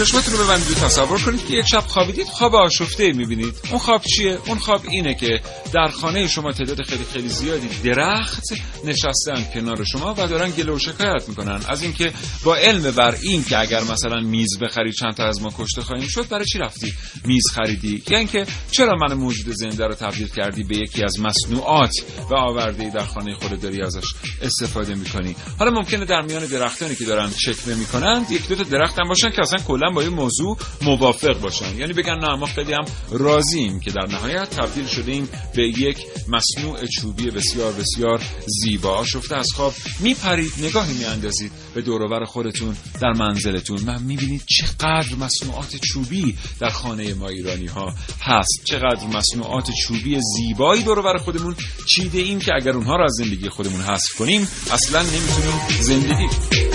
[0.00, 3.54] چشمتون رو ببندید و تصور کنید که یک شب خوابیدید خواب آشفته می‌بینید.
[3.70, 5.40] اون خواب چیه؟ اون خواب اینه که
[5.72, 8.42] در خانه شما تعداد خیلی خیلی زیادی درخت
[8.84, 11.60] نشستن کنار شما و دارن گله و شکایت می‌کنن.
[11.68, 12.12] از اینکه
[12.44, 16.08] با علم بر این که اگر مثلا میز بخری چند تا از ما کشته خواهیم
[16.08, 20.62] شد برای چی رفتی میز خریدی؟ یا اینکه چرا من موجود زنده رو تبدیل کردی
[20.62, 21.92] به یکی از مصنوعات
[22.30, 24.06] و آورده در خانه خودت داری ازش
[24.42, 28.98] استفاده می‌کنی؟ حالا ممکنه در میان درختانی که دارن شکوه می‌کنند یک دو تا درخت
[28.98, 31.78] هم باشن که اصلا کلا با این موضوع موافق باشن.
[31.78, 36.86] یعنی بگن نه ما خیلی هم راضییم که در نهایت تبدیل شدیم به یک مصنوع
[36.86, 39.04] چوبی بسیار بسیار زیبا.
[39.04, 43.80] شفته از خواب میپرید نگاهی میاندازید به دوروبر خودتون در منزلتون.
[43.80, 48.64] من می‌بینید چقدر مصنوعات چوبی در خانه ما ایرانی ها هست.
[48.64, 51.56] چقدر مصنوعات چوبی زیبایی دوروبر خودمون
[51.86, 56.69] چیده ایم که اگر اونها را از زندگی خودمون حذف کنیم اصلا نمی‌تونیم زندگی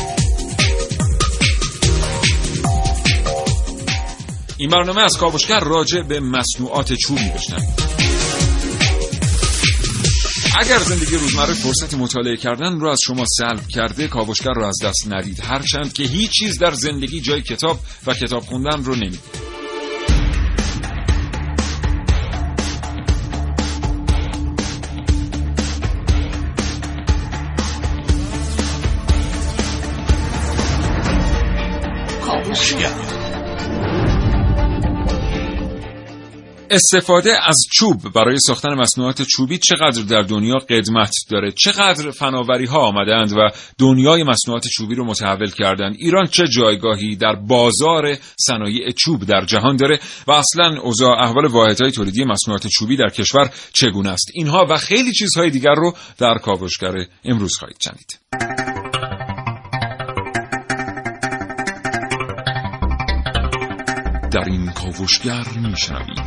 [4.58, 7.95] این برنامه از کاوشگر راجع به مصنوعات چوبی بشنوید
[10.59, 15.08] اگر زندگی روزمره فرصت مطالعه کردن رو از شما سلب کرده کاوشگر رو از دست
[15.14, 19.20] ندید هرچند که هیچ چیز در زندگی جای کتاب و کتاب خوندن رو نمیده
[32.25, 33.05] کاوشگر.
[36.70, 42.80] استفاده از چوب برای ساختن مصنوعات چوبی چقدر در دنیا قدمت داره؟ چقدر فناوری ها
[42.80, 49.25] آمدند و دنیای مصنوعات چوبی رو متحول کردند ایران چه جایگاهی در بازار صنایع چوب
[49.25, 54.31] در جهان داره؟ و اصلا اوضاع احوال واحدهای تولیدی مصنوعات چوبی در کشور چگونه است؟
[54.34, 58.55] اینها و خیلی چیزهای دیگر رو در کاوشگر امروز خواهید شنید
[64.35, 66.19] در این کاوشگر میشنوید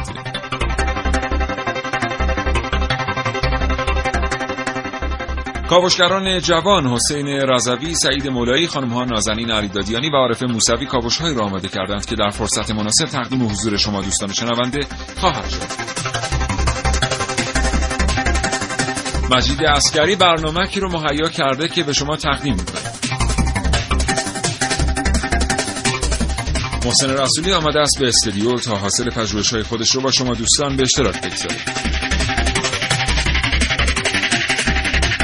[5.68, 11.68] کاوشگران جوان حسین رضوی، سعید مولایی، خانم‌ها نازنین علیدادیانی و عارف موسوی کاوش‌هایی را آماده
[11.68, 14.80] کردند که در فرصت مناسب تقدیم حضور شما دوستان شنونده
[15.16, 15.62] خواهد شد.
[19.30, 22.87] مجید اسکری برنامه‌ای رو مهیا کرده که به شما تقدیم می‌کنه.
[26.88, 30.82] محسن رسولی آمده است به استودیو تا حاصل پژوهش‌های خودش رو با شما دوستان به
[30.82, 31.56] اشتراک بگذاره.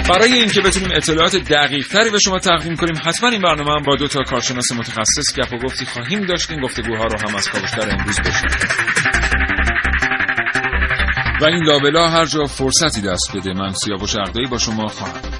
[0.08, 3.96] برای اینکه بتونیم اطلاعات دقیق تری به شما تقدیم کنیم حتما این برنامه هم با
[3.96, 7.90] دو تا کارشناس متخصص گپ و گفتی خواهیم داشت این گفتگوها رو هم از کاوشگر
[7.90, 8.68] امروز بشنوید
[11.40, 15.33] و این لابلا هر جا فرصتی دست بده من سیاوش عقدایی با شما خواهم.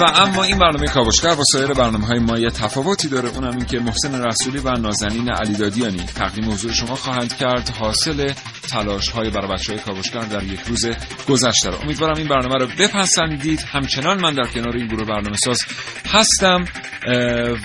[0.00, 3.28] و اما این برنامه کاوشگر با سایر برنامه های ما یه تفاوتی داره.
[3.28, 7.68] اونم این که محسن رسولی و نازنین علیدادیانی تقدیم حضور شما خواهند کرد.
[7.68, 8.32] حاصل
[8.70, 10.86] تلاش های برای بچه های کاوشگر در یک روز
[11.28, 13.60] گذشته رو امیدوارم این برنامه رو بپسندید.
[13.72, 15.58] همچنان من در کنار این گروه برنامه ساز
[16.12, 16.64] هستم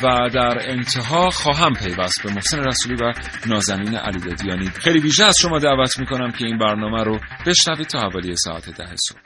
[0.04, 3.14] و در انتها خواهم پیوست به محسن رسولی و
[3.46, 4.70] نازنین علیدادیانی.
[4.70, 8.96] خیلی ویژه از شما دعوت می‌کنم که این برنامه رو بشنوید تا حوالی ساعت ده
[9.08, 9.20] صبح.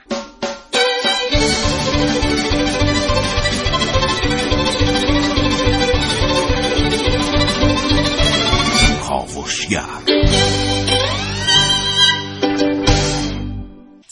[9.34, 10.85] کاوشگر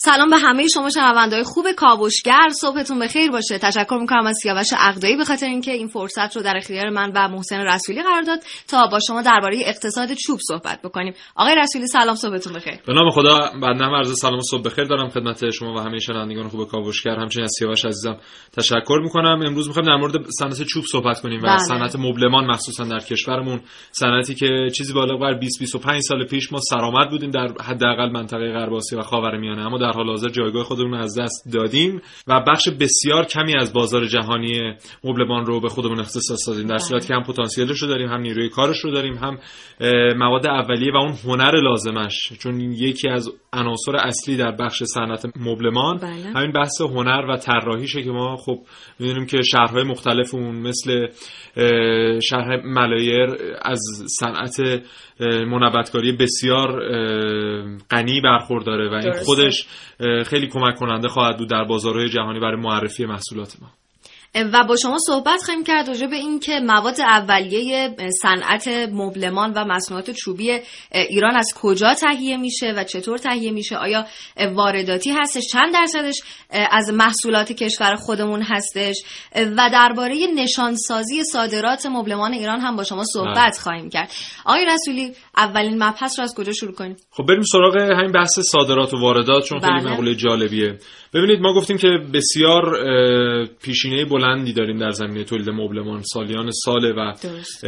[0.04, 2.48] سلام به همه شما شنوندههای خوب کاوشگر.
[2.60, 3.58] صبحتون بخیر باشه.
[3.58, 7.28] تشکر می‌کنم از سیاوش عقدایی به خاطر اینکه این فرصت رو در اختیار من و
[7.28, 11.14] محسن رسولی قرار داد تا با شما درباره اقتصاد چوب صحبت بکنیم.
[11.36, 12.74] آقای رسولی سلام صبحتون بخیر.
[12.86, 16.48] به نام خدا بنده عرض سلام و صبح بخیر دارم خدمت شما و همه شنوندگان
[16.48, 17.16] خوب کاوشگر.
[17.16, 18.16] همچنین از سیاوش عزیزم
[18.56, 19.42] تشکر می‌کنم.
[19.46, 21.58] امروز می‌خوایم در مورد صنعت چوب صحبت کنیم و بله.
[21.58, 23.60] صنعت مبلمان مخصوصا در کشورمون.
[23.92, 28.52] صنعتی که چیزی بالغ بر 20 25 سال پیش ما سرآمد بودیم در حداقل منطقه
[28.52, 29.66] غرب آسیا و خاورمیانه.
[29.66, 33.72] اما در حال حال حاضر جایگاه خودمون از دست دادیم و بخش بسیار کمی از
[33.72, 34.74] بازار جهانی
[35.04, 36.66] مبلمان رو به خودمون اختصاص دادیم.
[36.66, 39.38] در صورتی که هم پتانسیلش رو داریم هم نیروی کارش رو داریم هم
[40.16, 42.32] مواد اولیه و اون هنر لازمش.
[42.38, 46.32] چون یکی از عناصر اصلی در بخش صنعت مبلمان بله.
[46.34, 48.58] همین بحث هنر و طراحیشه که ما خب
[48.98, 51.06] می‌دونیم که شهرهای مختلفمون مثل
[51.56, 53.28] اه، شهر ملایر
[53.62, 53.80] از
[54.20, 54.82] صنعت
[55.20, 56.80] منبتکاری بسیار
[57.90, 59.12] غنی برخورداره و این.
[59.12, 59.66] خودش
[60.26, 63.68] خیلی کمک کننده خواهد بود در بازارهای جهانی برای معرفی محصولات ما
[64.34, 69.64] و با شما صحبت خواهیم کرد راجع به این که مواد اولیه صنعت مبلمان و
[69.64, 70.60] مصنوعات چوبی
[70.92, 74.06] ایران از کجا تهیه میشه و چطور تهیه میشه؟ آیا
[74.54, 78.96] وارداتی هستش؟ چند درصدش از محصولات کشور خودمون هستش؟
[79.36, 83.62] و درباره نشانسازی صادرات مبلمان ایران هم با شما صحبت بله.
[83.62, 84.10] خواهیم کرد.
[84.44, 88.94] آقای رسولی اولین مبحث رو از کجا شروع کنیم خب بریم سراغ همین بحث صادرات
[88.94, 89.92] و واردات چون خیلی بله.
[89.92, 90.78] مقوله جالبیه
[91.14, 92.62] ببینید ما گفتیم که بسیار
[93.62, 97.64] پیشینه بلندی داریم در زمینه تولید مبلمان سالیان ساله و درست.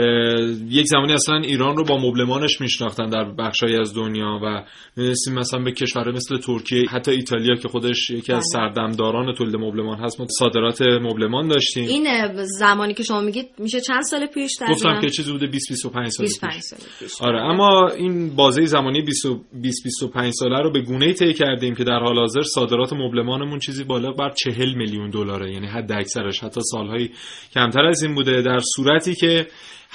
[0.71, 4.65] یک زمانی اصلا ایران رو با مبلمانش میشناختن در بخشایی از دنیا و
[4.97, 8.71] می‌رسیم مثلا به کشورهای مثل ترکیه حتی ایتالیا که خودش یکی از بله.
[8.71, 12.07] سردمداران تولید مبلمان هست ما صادرات مبلمان داشتیم این
[12.45, 16.27] زمانی که شما میگید میشه چند سال پیش گفتم که چیزی بوده 20 25 سال
[16.27, 16.63] 25 پیش.
[16.63, 21.15] سال پیش آره اما این بازه زمانی 20 و 20 25 ساله رو به گونه‌ای
[21.15, 25.53] طی کردیم که در حال حاضر صادرات مبلمانمون چیزی بالغ بر 40 میلیون دلاره.
[25.53, 27.09] یعنی حد اکثرش حتی سالهای
[27.55, 29.47] کمتر از این بوده در صورتی که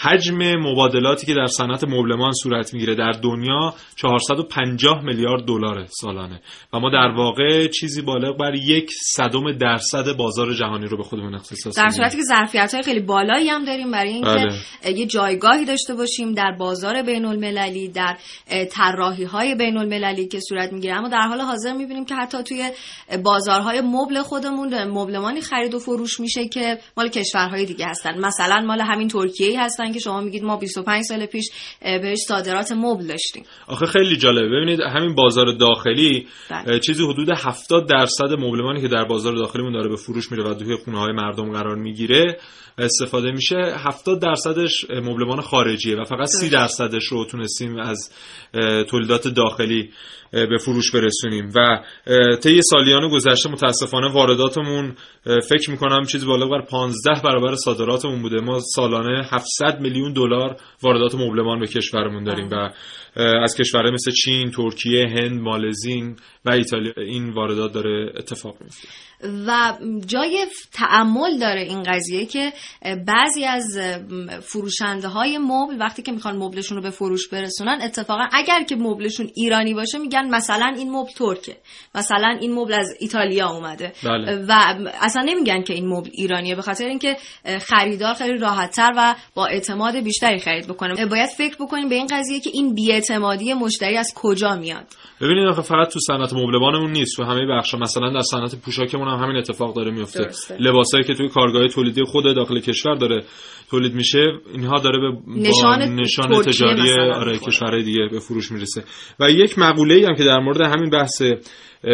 [0.04, 6.42] حجم مبادلاتی که در صنعت مبلمان صورت می‌گیره در دنیا 450 میلیارد دلار سالانه
[6.74, 11.36] و ما در واقع چیزی بالغ بر یک صدم درصد بازار جهانی رو به خودمون
[11.36, 11.90] اختصاص در.
[11.90, 14.30] صورتی که ظرفیت های خیلی بالایی هم داریم برای اینکه
[14.84, 15.00] بله.
[15.00, 18.18] یه جایگاهی داشته باشیم در بازار بین المللی در
[18.72, 22.72] طراحی های بین المللی که صورت می‌گیره اما در حال حاضر می‌بینیم که حتی توی
[23.24, 28.82] بازارهای مبل خودمون مبلمانی خرید و فروش میشه که مال کشورهای دیگه هستن مثلا مال
[28.82, 31.50] همین ترکیه هستن که شما میگید ما 25 سال پیش
[31.82, 33.44] بهش صادرات مبل داشتیم.
[33.68, 34.50] آخه خیلی جالبه.
[34.50, 36.80] ببینید همین بازار داخلی بله.
[36.80, 40.76] چیزی حدود 70 درصد مبلمانی که در بازار داخلیمون داره به فروش میره و توی
[40.76, 42.38] خونه های مردم قرار می‌گیره
[42.78, 43.56] استفاده میشه.
[43.56, 48.12] 70 درصدش مبلمان خارجیه و فقط 30 درصدش رو تونستیم از
[48.90, 49.90] تولیدات داخلی
[50.32, 51.52] به فروش برسونیم.
[51.56, 51.80] و
[52.44, 54.96] طی سالیان گذشته متاسفانه وارداتمون
[55.50, 58.42] فکر می‌کنم چیزی بالغ بر 15 برابر صادراتمون بوده.
[58.42, 62.70] ما سالانه 700 میلیون دلار واردات مبلمان به کشورمون داریم و
[63.44, 68.88] از کشورهای مثل چین، ترکیه، هند، مالزی و ایتالیا این واردات داره اتفاق میفته
[69.48, 69.74] و
[70.06, 72.54] جای تعمل داره این قضیه که
[73.08, 73.80] بعضی از
[74.42, 79.30] فروشنده های مبل وقتی که می‌خوان مبلشون رو به فروش برسونن اتفاقا اگر که مبلشون
[79.36, 81.58] ایرانی باشه میگن مثلا این مبل ترکه.
[81.96, 83.94] مثلا این مبل از ایتالیا اومده.
[84.04, 84.46] بله.
[84.50, 87.18] و اصلا نمیگن که این مبل ایرانیه به خاطر اینکه
[87.62, 91.06] خریدار خیلی راحتتر و با اعتماد بیشتری خرید بکنه.
[91.06, 94.86] باید فکر بکنیم به این قضیه که این بیاعتمادی مشتری از کجا میاد.
[95.22, 99.24] ببینید آخه فقط تو صنعت مبلمانمون نیست تو همه بخشا مثلا در صنعت پوشاکمون هم
[99.24, 100.28] همین اتفاق داره میفته.
[100.60, 103.24] لباسایی که توی کارگاه تولیدی خود داخل کشور داره
[103.70, 104.20] تولید میشه
[104.54, 107.38] اینها داره به نشان نشان تجاری آره.
[107.38, 108.84] کشورهای دیگه به فروش می‌رسه.
[109.20, 111.94] و یک مقوله ای هم که در مورد همین بحث اه،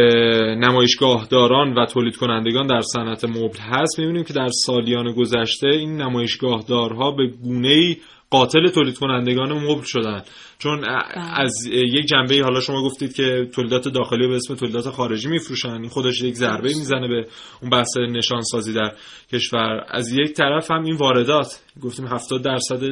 [0.55, 7.11] نمایشگاهداران و تولید کنندگان در صنعت مبل هست می‌بینیم که در سالیان گذشته این نمایشگاهدارها
[7.11, 7.97] به گونه ای
[8.29, 10.21] قاتل تولید کنندگان مبل شدن.
[10.59, 11.01] چون ا-
[11.35, 15.89] از یک جنبه حالا شما گفتید که تولیدات داخلی به اسم تولیدات خارجی میفروشن این
[15.89, 17.27] خودش یک ضربه می‌زنه به
[17.61, 18.91] اون بحث نشان سازی در
[19.33, 19.85] کشور.
[19.89, 22.83] از یک طرف هم این واردات گفتیم 70 درصد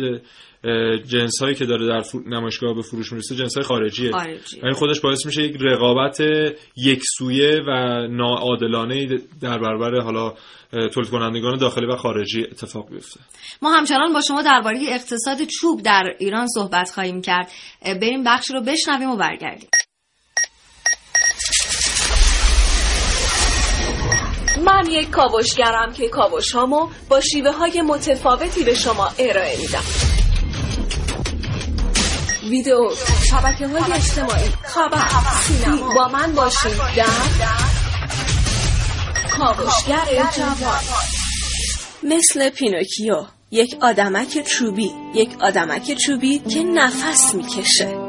[1.07, 4.11] جنس هایی که داره در نمایشگاه به فروش می‌رسه جنس های خارجیه.
[4.11, 4.61] خارجی.
[4.63, 6.19] این خودش باعث میشه یک رقابت
[6.77, 7.71] یک سویه و
[8.07, 9.07] ناعادلانه
[9.41, 10.33] در برابر حالا
[10.93, 13.19] تولید کنندگان داخلی و خارجی اتفاق بیفته.
[13.61, 17.51] ما همچنان با شما درباره اقتصاد چوب در ایران صحبت خواهیم کرد.
[18.01, 19.69] بریم بخش رو بشنویم و برگردیم.
[24.65, 30.14] من یک کاوشگرم که کاوش هامو با شیوه های متفاوتی به شما ارائه میدم.
[32.49, 32.89] ویدیو
[33.29, 34.49] شبکه های اجتماعی.
[34.63, 35.07] خبر
[35.43, 36.71] سینما با من باشین.
[36.95, 37.05] در
[39.31, 40.79] کاوشگر جوان.
[42.03, 44.91] مثل پینوکیو یک آدمک چوبی.
[45.13, 48.04] یک آدمک چوبی که نفس می‌کشه.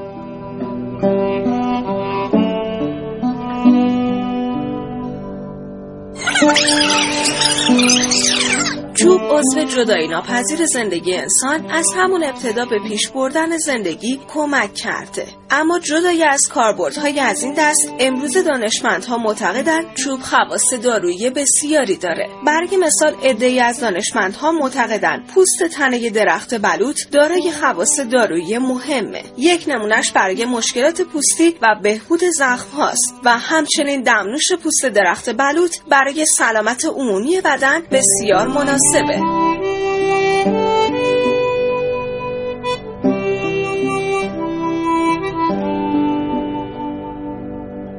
[9.31, 15.27] عضو جدایی ناپذیر زندگی انسان از همون ابتدا به پیش بردن زندگی کمک کرده.
[15.51, 22.29] اما جدای از کاربردهای از این دست امروز دانشمندها معتقدند چوب خواص دارویی بسیاری داره.
[22.47, 29.23] برگ مثال عدهای از دانشمندها معتقدند پوست تنه درخت بلوط دارای خواص دارویی مهمه.
[29.39, 35.77] یک نمونهش برای مشکلات پوستی و بهبود زخم هاست و همچنین دمنوش پوست درخت بلوط
[35.91, 39.46] برای سلامت عمومی بدن بسیار مناسبه.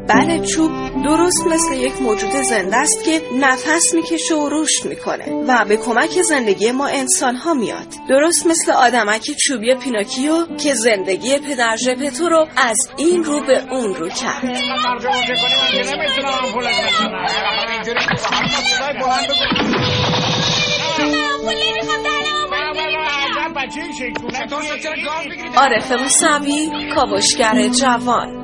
[0.07, 0.71] بله چوب
[1.03, 6.21] درست مثل یک موجود زنده است که نفس می‌کشه و رشد می‌کنه و به کمک
[6.21, 7.87] زندگی ما انسان ها میاد.
[8.09, 13.95] درست مثل آدمک چوبی پیناکیو که زندگی پدر ژپتو رو از این رو به اون
[13.95, 14.57] رو کرد.
[25.55, 28.36] عارف موسوی کاوشگر جوان.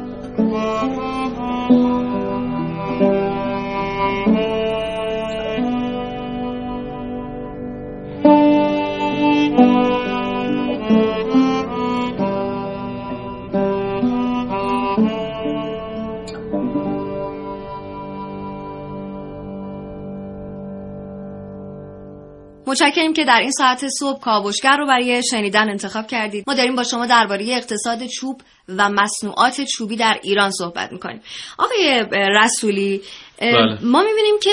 [22.73, 26.43] متشکریم که در این ساعت صبح کاوشگر رو برای شنیدن انتخاب کردید.
[26.47, 31.21] ما داریم با شما درباره اقتصاد چوب و مصنوعات چوبی در ایران صحبت می‌کنیم.
[31.57, 32.05] آقای
[32.43, 33.01] رسولی
[33.41, 33.77] بله.
[33.83, 34.49] ما می‌بینیم که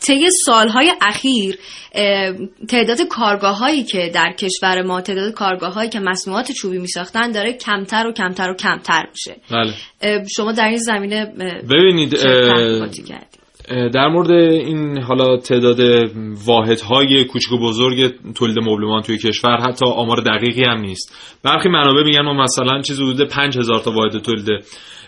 [0.00, 1.58] طی سالهای اخیر
[2.68, 7.52] تعداد کارگاه هایی که در کشور ما تعداد کارگاه هایی که مصنوعات چوبی میساختن داره
[7.52, 9.40] کمتر و کمتر و کمتر میشه.
[9.50, 10.26] بله.
[10.36, 11.24] شما در این زمینه
[11.70, 12.14] ببینید
[13.68, 15.80] در مورد این حالا تعداد
[16.46, 21.38] واحدهای کوچک و بزرگ تولید مبلمان توی کشور حتی آمار دقیقی هم نیست.
[21.44, 24.48] برخی منابع میگن ما مثلا چیزی حدود 5000 تا واحد تولید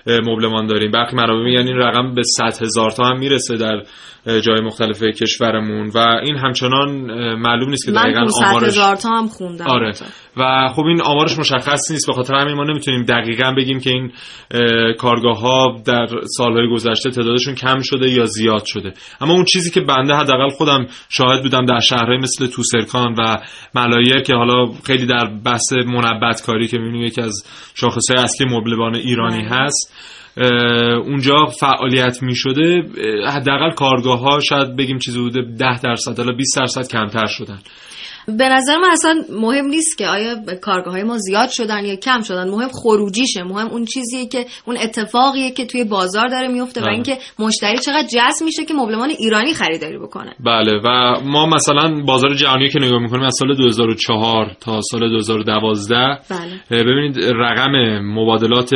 [0.06, 0.90] مبلمان داریم.
[0.90, 3.82] برخی منابع میگن این رقم به 100 هزار تا هم می‌رسه در
[4.28, 6.90] جای مختلف کشورمون و این همچنان
[7.34, 9.66] معلوم نیست که دقیقا 500 آمارش هزار تا هم خوندم.
[9.66, 9.92] آره.
[10.36, 14.12] و خب این آمارش مشخص نیست به خاطر همین ما نمی‌تونیم دقیقا بگیم که این
[14.94, 16.06] کارگاه ها در
[16.36, 18.92] سالهای گذشته تعدادشون کم شده یا زیاد شده.
[19.20, 23.36] اما اون چیزی که بنده حداقل خودم شاهد بودم در شهرهای مثل توسرکان و
[23.74, 27.42] ملایر که حالا خیلی در بحث منبت کاری که می‌بینیم یکی از
[27.74, 29.48] شاخصهای اصلی مبلمان ایرانی بله.
[29.50, 29.94] هست.
[31.06, 32.82] اونجا فعالیت می شده
[33.26, 37.58] حداقل کارگاه ها شاید بگیم چیزی بوده 10 درصد حالا 20 درصد کمتر شدن.
[38.38, 42.20] به نظر من اصلا مهم نیست که آیا کارگاه های ما زیاد شدن یا کم
[42.20, 46.84] شدن مهم خروجیشه مهم اون چیزیه که اون اتفاقیه که توی بازار داره میفته و
[46.84, 46.92] بله.
[46.92, 50.34] اینکه مشتری چقدر جذب میشه که مبلمان ایرانی خریداری بکنه.
[50.40, 55.96] بله و ما مثلا بازار جهانی که نگاه می‌کنیم از سال 2004 تا سال 2012
[56.30, 56.82] بله.
[56.82, 58.74] ببینید رقم مبادلات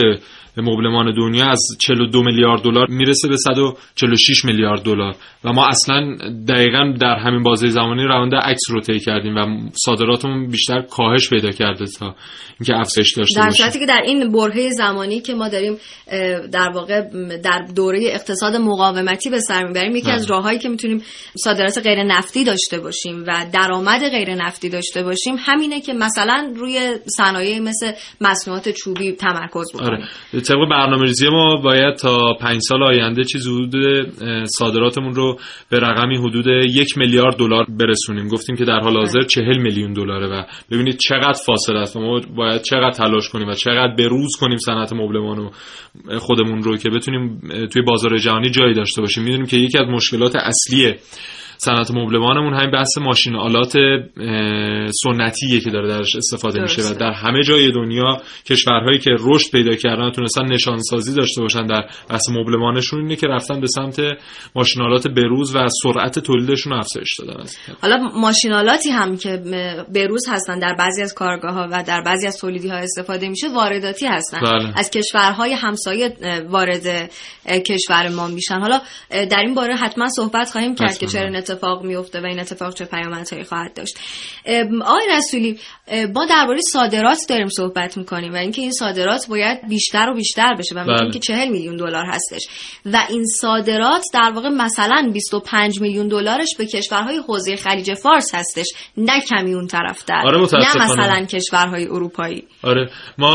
[0.56, 5.14] مبلمان دنیا از 42 میلیارد دلار می‌رسه به 146 میلیارد دلار.
[5.44, 6.16] و ما اصلا
[6.48, 11.50] دقیقا در همین بازه زمانی روند عکس رو طی کردیم و صادراتمون بیشتر کاهش پیدا
[11.50, 12.14] کرده تا
[12.60, 13.62] اینکه افزایش داشته در باشه.
[13.62, 15.76] صورتی که در این برهه زمانی که ما داریم
[16.52, 17.00] در واقع
[17.44, 20.14] در دوره اقتصاد مقاومتی به سر می‌بریم یکی بله.
[20.14, 21.02] از راههایی که می‌تونیم
[21.36, 26.96] صادرات غیر نفتی داشته باشیم و درآمد غیر نفتی داشته باشیم همینه که مثلا روی
[27.16, 29.92] صنایع مثل مصنوعات چوبی تمرکز بکنیم.
[29.92, 30.08] آره.
[30.42, 33.74] طبق برنامه‌ریزی ما باید تا پنج سال آینده چیز حدود
[34.44, 35.38] صادراتمون رو
[35.70, 38.28] به رقمی حدود یک میلیارد دلار برسونیم.
[38.28, 41.96] گفتیم که در حال حاضر چهل میلیون دلاره و ببینید چقدر فاصله است.
[41.96, 45.50] ما باید چقدر تلاش کنیم و چقدر بروز کنیم صنعت مبلمان و
[46.18, 47.40] خودمون رو که بتونیم
[47.72, 49.24] توی بازار جهانی جایی داشته باشیم.
[49.24, 50.94] می‌دونیم که یکی از مشکلات اصلی
[51.64, 53.72] صنعت مبلمانمون همین بحث ماشین آلات
[55.02, 56.98] سنتیه که داره درش استفاده میشه و درسته.
[56.98, 58.16] در همه جای دنیا
[58.46, 63.60] کشورهایی که رشد پیدا کردن تونستن نشانسازی داشته باشن در بحث مبلمانشون اینه که رفتن
[63.60, 64.00] به سمت
[64.54, 67.44] ماشینالات بروز و سرعت تولیدشون افزایش دادن.
[67.82, 69.42] حالا ماشینالاتی هم که
[69.94, 73.48] بروز هستن در بعضی از کارگاه ها و در بعضی از تولیدی ها استفاده میشه
[73.48, 74.72] وارداتی هستن بله.
[74.76, 76.16] از کشورهای همسایه
[76.48, 77.10] وارد
[77.66, 81.06] کشور ما میشن حالا در این باره حتما صحبت خواهیم کرد که.
[81.06, 83.98] چرا اتفاق میفته و این اتفاق چه پیامدهایی خواهد داشت
[84.84, 85.58] آقای رسولی
[86.14, 90.74] ما درباره صادرات داریم صحبت می‌کنیم و اینکه این صادرات باید بیشتر و بیشتر بشه
[90.74, 91.10] و میگیم بله.
[91.10, 92.42] که 40 میلیون دلار هستش
[92.86, 98.66] و این صادرات در واقع مثلا 25 میلیون دلارش به کشورهای حوزه خلیج فارس هستش
[98.96, 100.82] نه کمی اون طرفتر آره، نه.
[100.84, 103.34] مثلا کشورهای اروپایی آره ما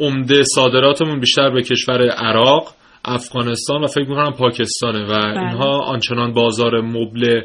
[0.00, 6.80] عمده صادراتمون بیشتر به کشور عراق افغانستان و فکر می‌کنم پاکستانه و اینها آنچنان بازار
[6.80, 7.40] مبل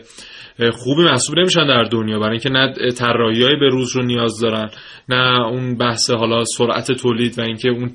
[0.74, 2.20] خوبی محسوب نمیشن در دنیا.
[2.20, 4.70] برای اینکه نه طراحی های به روز رو نیاز دارن
[5.10, 7.92] نه اون بحث حالا سرعت تولید و اینکه اون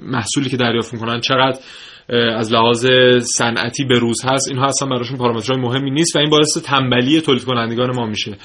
[0.00, 1.58] محصولی که دریافت می‌کنن چقدر
[2.08, 2.86] از لحاظ
[3.20, 7.44] صنعتی به روز هست اینها اصلا براشون پارامترهای مهمی نیست و این باعث تنبلی تولید
[7.44, 8.36] کنندگان ما میشه.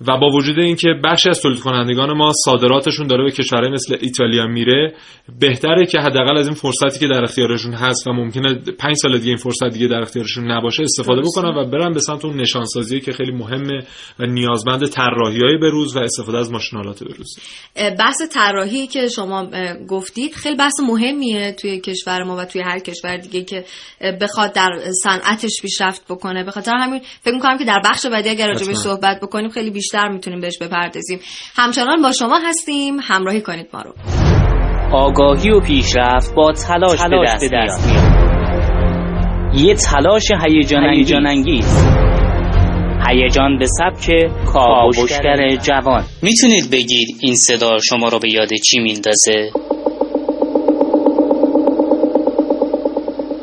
[0.00, 4.46] و با وجود اینکه بخشی از تولید کنندگان ما صادراتشون داره به کشورهای مثل ایتالیا
[4.46, 4.94] میره
[5.40, 9.28] بهتره که حداقل از این فرصتی که در اختیارشون هست و ممکنه پنج سال دیگه
[9.28, 13.12] این فرصت دیگه در اختیارشون نباشه استفاده بکنن و برن به سمت اون نشانسازی که
[13.12, 13.78] خیلی مهمه
[14.18, 17.38] و نیازمند طراحی‌های به روز و استفاده از ماشینالات به روز.
[17.98, 19.50] بحث طراحی که شما
[19.88, 23.64] گفتید خیلی بحث مهمیه توی کشور ما و توی هر کشور دیگه که
[24.20, 24.70] بخواد در
[25.02, 26.44] صنعتش پیشرفت بکنه.
[26.44, 30.08] به خاطر همین فکر می‌کنم که در بخش بعدی اگر راجع صحبت بکنیم خیلی بیشتر
[30.08, 31.20] می‌تونیم بهش بپردازیم.
[31.56, 32.98] همچنان با شما هستیم.
[33.02, 33.94] همراهی کنید ما رو.
[34.92, 38.10] آگاهی و پیشرفت با تلاش, تلاش به دست, میاد.
[39.54, 41.86] یه تلاش هیجان انگیز
[43.08, 46.04] هیجان به سبک کاوشگر جوان.
[46.22, 49.50] می‌تونید بگید این صدا شما رو به یاد چی میندازه؟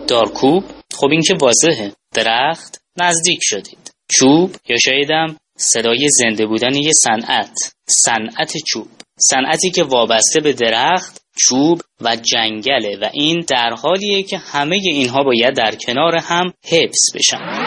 [0.08, 1.92] دارکوب؟ خب این که واضحه.
[2.14, 3.92] درخت؟ نزدیک شدید.
[4.12, 7.58] چوب؟ یا شایدم صدای زنده بودن یه صنعت.
[7.90, 8.88] صنعت چوب.
[9.20, 15.24] صنعتی که وابسته به درخت چوب و جنگله و این در حالیه که همه اینها
[15.24, 17.67] باید در کنار هم حفظ بشن.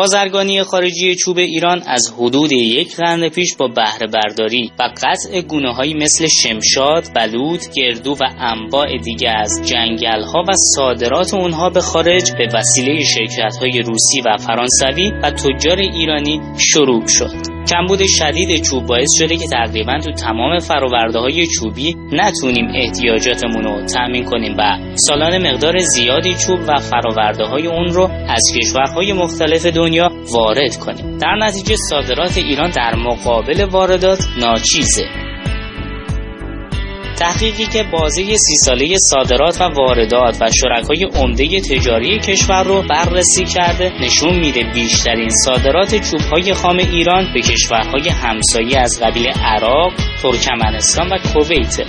[0.00, 5.74] بازرگانی خارجی چوب ایران از حدود یک قرن پیش با بهره برداری و قطع گونه
[5.74, 11.80] هایی مثل شمشاد، بلود، گردو و انواع دیگه از جنگل ها و صادرات اونها به
[11.80, 17.59] خارج به وسیله شرکت های روسی و فرانسوی و تجار ایرانی شروع شد.
[17.70, 23.86] کمبود شدید چوب باعث شده که تقریبا تو تمام فراورده های چوبی نتونیم احتیاجاتمون رو
[23.86, 29.66] تأمین کنیم و سالانه مقدار زیادی چوب و فراورده های اون رو از کشورهای مختلف
[29.66, 31.18] دنیا وارد کنیم.
[31.18, 35.29] در نتیجه صادرات ایران در مقابل واردات ناچیزه.
[37.20, 43.44] تحقیقی که بازه سی ساله صادرات و واردات و شرکای عمده تجاری کشور رو بررسی
[43.44, 51.08] کرده نشون میده بیشترین صادرات چوبهای خام ایران به کشورهای همسایه از قبیل عراق، ترکمنستان
[51.12, 51.80] و کویت.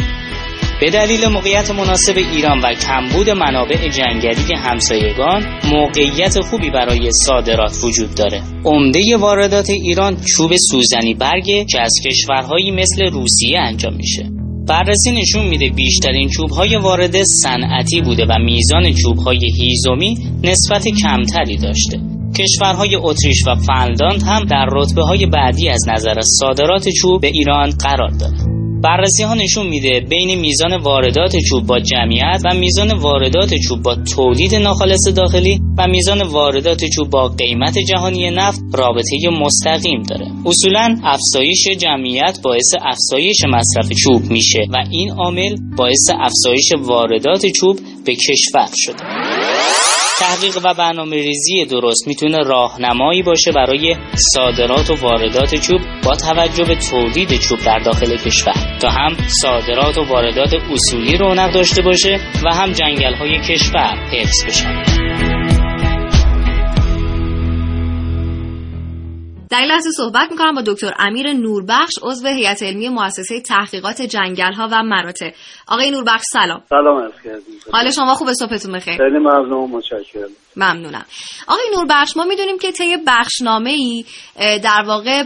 [0.81, 8.15] به دلیل موقعیت مناسب ایران و کمبود منابع جنگلی همسایگان موقعیت خوبی برای صادرات وجود
[8.15, 8.41] داره.
[8.65, 14.40] عمده واردات ایران چوب سوزنی برگه که از کشورهایی مثل روسیه انجام میشه.
[14.67, 21.99] بررسی نشون میده بیشترین چوبهای وارد صنعتی بوده و میزان چوبهای هیزومی نسبت کمتری داشته
[22.37, 27.69] کشورهای اتریش و فنلاند هم در رتبه های بعدی از نظر صادرات چوب به ایران
[27.69, 28.50] قرار دارند.
[28.83, 33.95] بررسی ها نشون میده بین میزان واردات چوب با جمعیت و میزان واردات چوب با
[33.95, 40.25] تولید ناخالص داخلی و میزان واردات چوب با قیمت جهانی نفت رابطه مستقیم داره.
[40.45, 47.79] اصولا افزایش جمعیت باعث افزایش مصرف چوب میشه و این عامل باعث افزایش واردات چوب
[48.05, 49.03] به کشور شده.
[50.21, 53.95] تحقیق و برنامه ریزی درست می‌تونه راهنمایی باشه برای
[54.33, 58.77] صادرات و واردات چوب با توجه به تولید چوب در داخل کشور.
[58.81, 64.45] تا هم صادرات و واردات اصولی رونق داشته باشه و هم جنگل های کشور حفظ
[64.45, 64.90] بشن.
[69.51, 74.53] در این لحظه صحبت می‌کنم با دکتر امیر نوربخش عضو هیئت علمی مؤسسه تحقیقات جنگل
[74.53, 75.31] ها و مراتع.
[75.67, 76.61] آقای نوربخش سلام.
[76.69, 78.97] سلام عرض کردیم حال شما خوب صبحتون بخیر.
[78.97, 80.29] خیلی ممنون متشکرم.
[80.55, 81.05] ممنونم.
[81.47, 84.05] آقای نوربخش ما می‌دونیم که طی بخشنامه ای
[84.63, 85.23] در واقع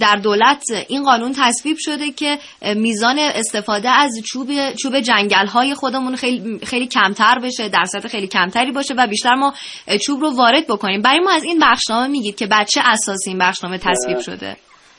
[0.00, 2.38] در دولت این قانون تصویب شده که
[2.76, 4.48] میزان استفاده از چوب
[4.82, 9.54] چوب جنگل های خودمون خیلی خیلی کمتر بشه درصد خیلی کمتری باشه و بیشتر ما
[10.06, 11.02] چوب رو وارد بکنیم.
[11.02, 14.56] برای ما از این بخشنامه میگید که بچه اساسی این بخشنامه تصویب شده؟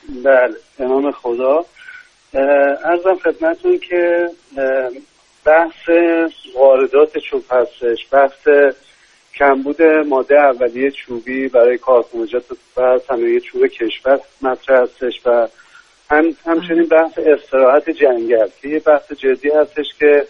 [0.10, 1.66] بله به نام خدا
[2.86, 4.26] ارزم خدمتتون که
[5.46, 5.90] بحث
[6.56, 8.48] واردات چوب هستش بحث
[9.36, 12.44] کمبود ماده اولیه چوبی برای کارخانجات
[12.78, 15.48] و صنایع چوب کشور مطرح هستش و
[16.10, 18.48] هم همچنین بحث استراحت جنگل.
[18.62, 20.28] که یه بحث جدی هستش که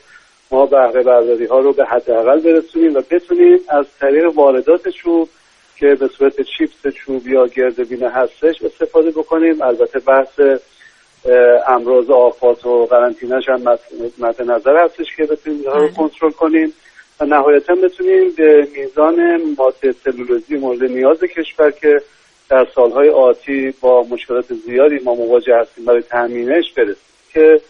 [0.51, 5.29] ما بهره برداری ها رو به حداقل برسونیم و بتونیم از طریق واردات چوب
[5.77, 9.61] که به صورت چیپس چوب یا گردبینه هستش استفاده بکنیم.
[9.61, 10.39] البته بحث
[11.67, 13.61] امراض آفات و قرنطینه‌ش هم
[14.19, 15.91] مد نظر هستش که بتونیم رو بله.
[15.91, 16.73] کنترل کنیم.
[17.19, 22.01] و نهایتا بتونیم به میزان ماده سلولوزی مورد نیاز کشور که
[22.49, 26.95] در سالهای آتی با مشکلات زیادی ما مواجه هستیم برای تامینش برسیم.
[27.33, 27.61] که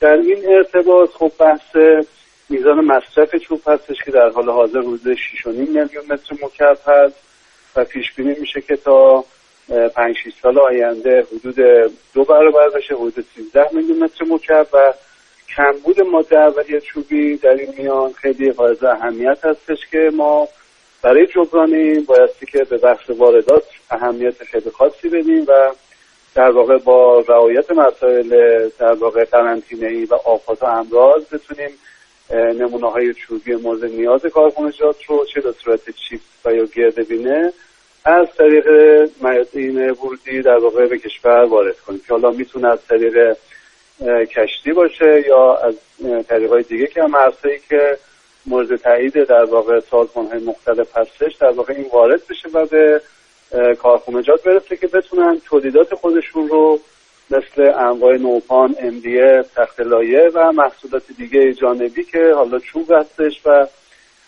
[0.00, 1.76] در این ارتباط خب بحث
[2.48, 7.16] میزان مصرف چوب هستش که در حال حاضر حدود 6.5 میلیون متر مکعب هست
[7.76, 9.24] و پیش بینی میشه که تا
[9.94, 11.56] پنج 6 سال آینده حدود
[12.14, 14.92] دو برابر بشه حدود 13 میلیون متر مکعب و
[15.60, 20.48] کمبود ماده اولیه چوبی در این میان خیلی حائز اهمیت هستش که ما
[21.02, 25.72] برای جبران این بایستی که به بخش واردات اهمیت خیلی خاصی بدیم و
[26.34, 28.28] در واقع با رعایت مسائل
[28.78, 31.70] در واقع قرنطینه ای و آفات و امراض بتونیم
[32.30, 37.52] نمونه های چوبی مورد نیاز کارخانجات رو چه به صورت چیپ و یا گردبینه
[38.04, 38.66] از طریق
[39.52, 43.36] این ورودی در واقع به کشور وارد کنیم که حالا می‌تونه از طریق
[44.06, 45.74] کشتی باشه یا از
[46.28, 47.32] طریق های دیگه که هم
[47.68, 47.98] که
[48.46, 53.00] مورد تایید در واقع سازمان های مختلف هستش در واقع این وارد بشه و به
[53.74, 56.80] کارخونجات برسه که بتونن تولیدات خودشون رو
[57.30, 63.66] مثل انواع نوپان، امدیه، تخت لایه و محصولات دیگه جانبی که حالا چوب هستش و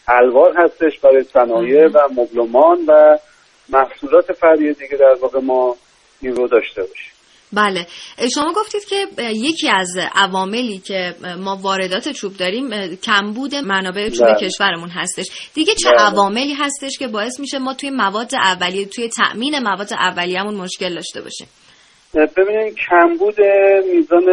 [0.08, 3.18] الوار هستش برای صنایع و مبلمان و
[3.68, 5.76] محصولات فرعی دیگه در واقع ما
[6.20, 7.12] این رو داشته باشیم.
[7.52, 7.86] بله
[8.34, 14.48] شما گفتید که یکی از عواملی که ما واردات چوب داریم کمبود منابع چوب بله.
[14.48, 16.00] کشورمون هستش دیگه چه بله.
[16.00, 21.20] عواملی هستش که باعث میشه ما توی مواد اولیه توی تأمین مواد اولیه‌مون مشکل داشته
[21.22, 21.46] باشیم
[22.14, 23.40] ببینید کمبود
[23.94, 24.24] میزان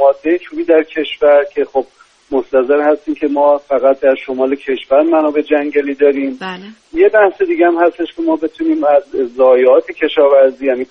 [0.00, 1.86] ماده چوبی در کشور که خب
[2.30, 6.36] مستظر هستیم که ما فقط در شمال کشور منابع جنگلی داریم.
[6.40, 6.62] بله.
[6.92, 9.02] یه بحث دیگه هم هستش که ما بتونیم از
[9.36, 10.86] ضایعات کشاورزی یعنی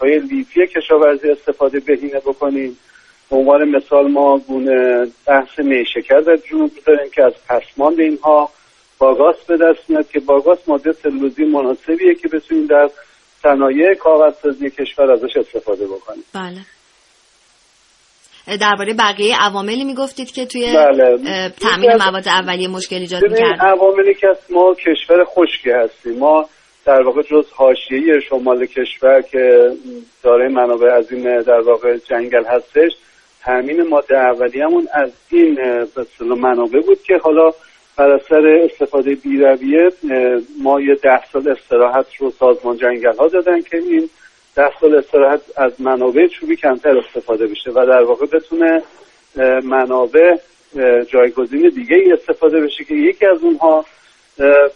[0.00, 2.78] های لیفی کشاورزی استفاده بهینه بکنیم.
[3.30, 8.50] به عنوان مثال ما گونه بحث نیشکر در جنوب داریم که از پسماند اینها
[8.98, 12.90] باگاس به دست میاد که باگاس ماده سلوزی مناسبیه که بتونیم در
[13.42, 16.24] صنایع کاغذسازی کشور ازش استفاده بکنیم.
[16.34, 16.60] بله.
[18.56, 21.18] درباره بقیه عواملی می‌گفتید که توی بله.
[21.60, 26.48] تامین مواد اولیه مشکل ایجاد می‌کرد عواملی که ما کشور خشکی هستیم ما
[26.84, 29.72] در واقع جز حاشیه شمال کشور که
[30.22, 32.92] داره منابع عظیم در واقع جنگل هستش
[33.44, 35.58] تامین ماده اولیه‌مون از این
[36.20, 37.50] منابع بود که حالا
[37.96, 39.88] بر اثر استفاده بیرویه
[40.62, 44.10] ما یه ده سال استراحت رو سازمان جنگل ها دادن که این
[44.58, 48.82] ده سال استراحت از منابع چوبی کمتر استفاده بشه و در واقع بتونه
[49.62, 50.36] منابع
[51.12, 53.84] جایگزین دیگه ای استفاده بشه که یکی از اونها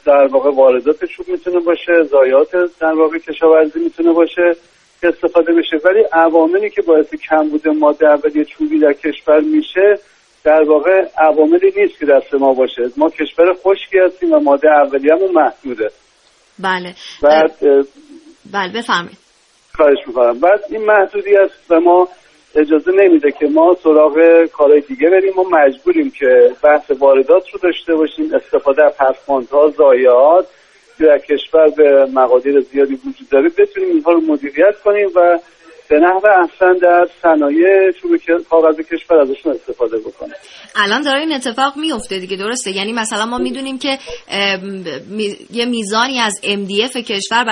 [0.05, 4.57] در واقع واردات چوب می‌تونه باشه ضایعات در واقع کشاورزی می‌تونه باشه
[5.01, 5.77] که استفاده بشه.
[5.85, 9.99] ولی عواملی که باعث کمبود ماده اولیه چوبی در کشور میشه
[10.45, 12.83] در واقع عواملی نیست که دست ما باشه.
[12.97, 15.90] ما کشور خشکی هستیم و ماده اولیه‌مون محدوده.
[16.59, 16.95] بله.
[17.23, 17.53] بعد
[18.53, 19.21] بله بفهمید
[19.76, 20.40] خواهش می‌کنم.
[20.40, 22.08] بعد این محدودیت به ما
[22.54, 25.32] اجازه نمیده که ما سراغ کارهای دیگه بریم.
[25.37, 28.35] ما مجبوریم که بحث واردات رو داشته باشیم.
[28.35, 30.46] استفاده از پسماندها ضایعات
[31.00, 33.48] در کشور به مقادیر زیادی وجود داره.
[33.48, 35.38] بتونیم اینها رو مدیریت کنیم و
[35.92, 38.11] به نحو احسن در صنایع چوب
[38.50, 40.35] کاغذ کشور ازشون استفاده بکنه.
[40.76, 43.98] الان داره این اتفاق میفته دیگه درسته؟ یعنی مثلا ما می‌دونیم که
[45.50, 47.44] یه میزانی از MDF کشور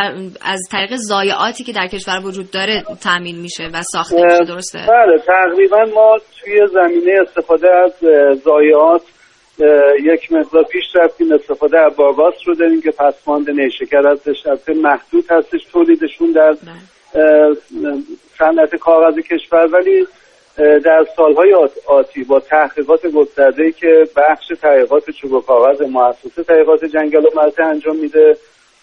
[0.43, 5.19] از طریق ضایعاتی که در کشور وجود داره تامین میشه و ساخته میشه درسته؟ بله
[5.27, 7.93] تقریبا ما توی زمینه استفاده از
[8.45, 9.03] ضایعات
[10.05, 14.37] یک مقدار پیش رفتیم استفاده از باگاس رو داریم که پسماند نیشکر هستش
[14.69, 17.00] محدود هستش تولیدشون در بله.
[18.39, 20.07] صنعت کاغذ کشور ولی
[20.57, 21.55] در سالهای
[21.87, 27.67] آتی با تحقیقات گسترده که بخش تحقیقات چوب و کاغذ مؤسسه تحقیقات جنگل و مرتع
[27.67, 28.37] انجام میده.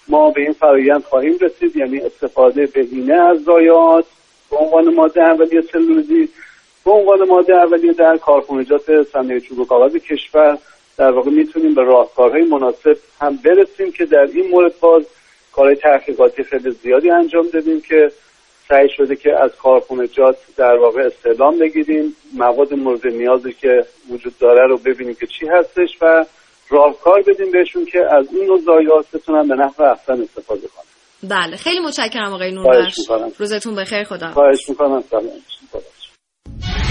[0.07, 4.05] ما به این فرایند خواهیم رسید یعنی استفاده بهینه از ضایعات
[4.51, 6.29] به عنوان ماده اولیه سلوزی
[6.85, 10.57] به عنوان ماده اولیه در کارخانجات صنایع چوب و کاغذ کشور
[10.97, 15.03] در واقع می‌تونیم به راهکارهای مناسب هم برسیم که در این مورد باز
[15.57, 18.11] کارهای تحقیقاتی خیلی زیادی انجام دادیم که
[18.67, 22.15] سعی شده که از کارخونجات در واقع استعلام بگیریم.
[22.33, 26.25] مواد مورد نیازی که وجود داره رو ببینیم که چی هستش و
[26.69, 31.29] راهکار بدیم بهشون که از این نوع ضایعات بتونن به نحو احسن استفاده کنن.
[31.29, 32.95] بله خیلی متشکرم آقای نوربخش.
[33.37, 35.01] روزتون بخیر خدا خواهش می‌کنم.
[35.01, 36.86] سلام.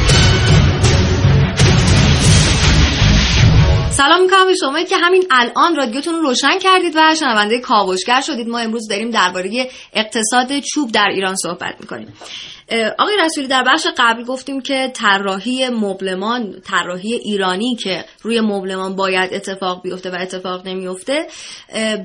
[3.97, 8.49] سلام می‌کنم به شما که همین الان رادیوتون رو روشن کردید و شنونده کاوشگر شدید.
[8.49, 12.13] ما امروز داریم درباره اقتصاد چوب در ایران صحبت می‌کنیم.
[12.99, 19.35] آقای رسولی در بخش قبل گفتیم که طراحی مبلمان طراحی ایرانی که روی مبلمان باید
[19.35, 21.27] اتفاق بیفته و اتفاق نمیفته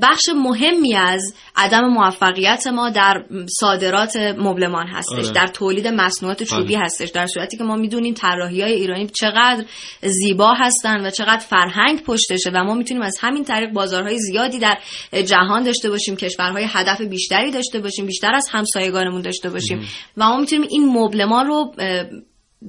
[0.01, 3.23] بخش مهمی از عدم موفقیت ما در
[3.59, 5.31] صادرات مبلمان هستش آره.
[5.31, 9.65] در تولید مصنوعات چوبی هستش در صورتی که ما می‌دونیم طراحی های ایرانی چقدر
[10.01, 14.77] زیبا هستن و چقدر فرهنگ پشتشه و ما می‌تونیم از همین طریق بازارهای زیادی در
[15.25, 20.37] جهان داشته باشیم کشورهای هدف بیشتری داشته باشیم بیشتر از همسایگانمون داشته باشیم و ما
[20.59, 21.73] می‌تونیم این مبلمان رو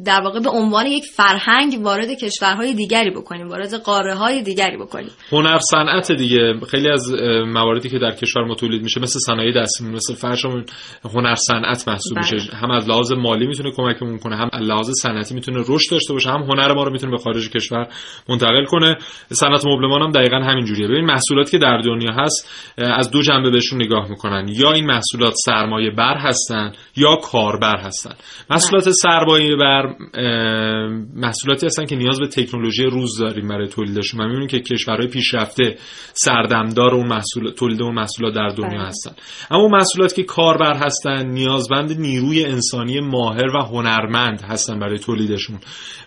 [0.05, 5.11] در واقع به عنوان یک فرهنگ وارد کشورهای دیگری بکنیم وارد قاره های دیگری بکنیم.
[5.33, 6.55] هنر صنعت دیگه.
[6.71, 7.13] خیلی از
[7.47, 10.65] مواردی که در کشور ما تولید میشه مثل صنایع دستیمون مثل فرشمون
[11.15, 12.35] هنر صنعت محسوب بله.
[12.35, 16.13] میشه هم از لحاظ مالی می‌تونه کمکمون کنه هم از لحاظ صنعتی می‌تونه رشد داشته
[16.13, 17.89] باشه هم هنر ما رو می‌تونه به خارج کشور
[18.29, 18.97] منتقل کنه.
[19.33, 23.51] صنعت مبلمان هم دقیقا همین جوریه ببین محصولاتی که در دنیا هست از دو جنبه
[23.51, 24.49] بهشون نگاه می‌کنن.
[24.49, 28.15] یا این محصولات سرمایه بر هستن یا کاربر هستن.
[28.51, 34.25] محصولات سرمایه بر اه، محصولاتی هستن که نیاز به تکنولوژی روز داریم برای تولیدشون و
[34.25, 35.77] می‌بینیم که کشورهای پیشرفته
[36.13, 38.87] سردمدار اون محصول تولید اون محصولات در دنیا بله.
[38.87, 39.13] هستن.
[39.51, 45.59] اما اون محصولات که کاربر هستن نیازمند نیروی انسانی ماهر و هنرمند هستن برای تولیدشون.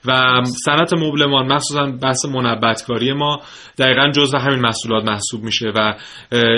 [0.05, 3.39] و صنعت مبلمان مخصوصا بحث منبتکاری ما
[3.77, 5.93] دقیقا جزء همین محصولات محسوب میشه و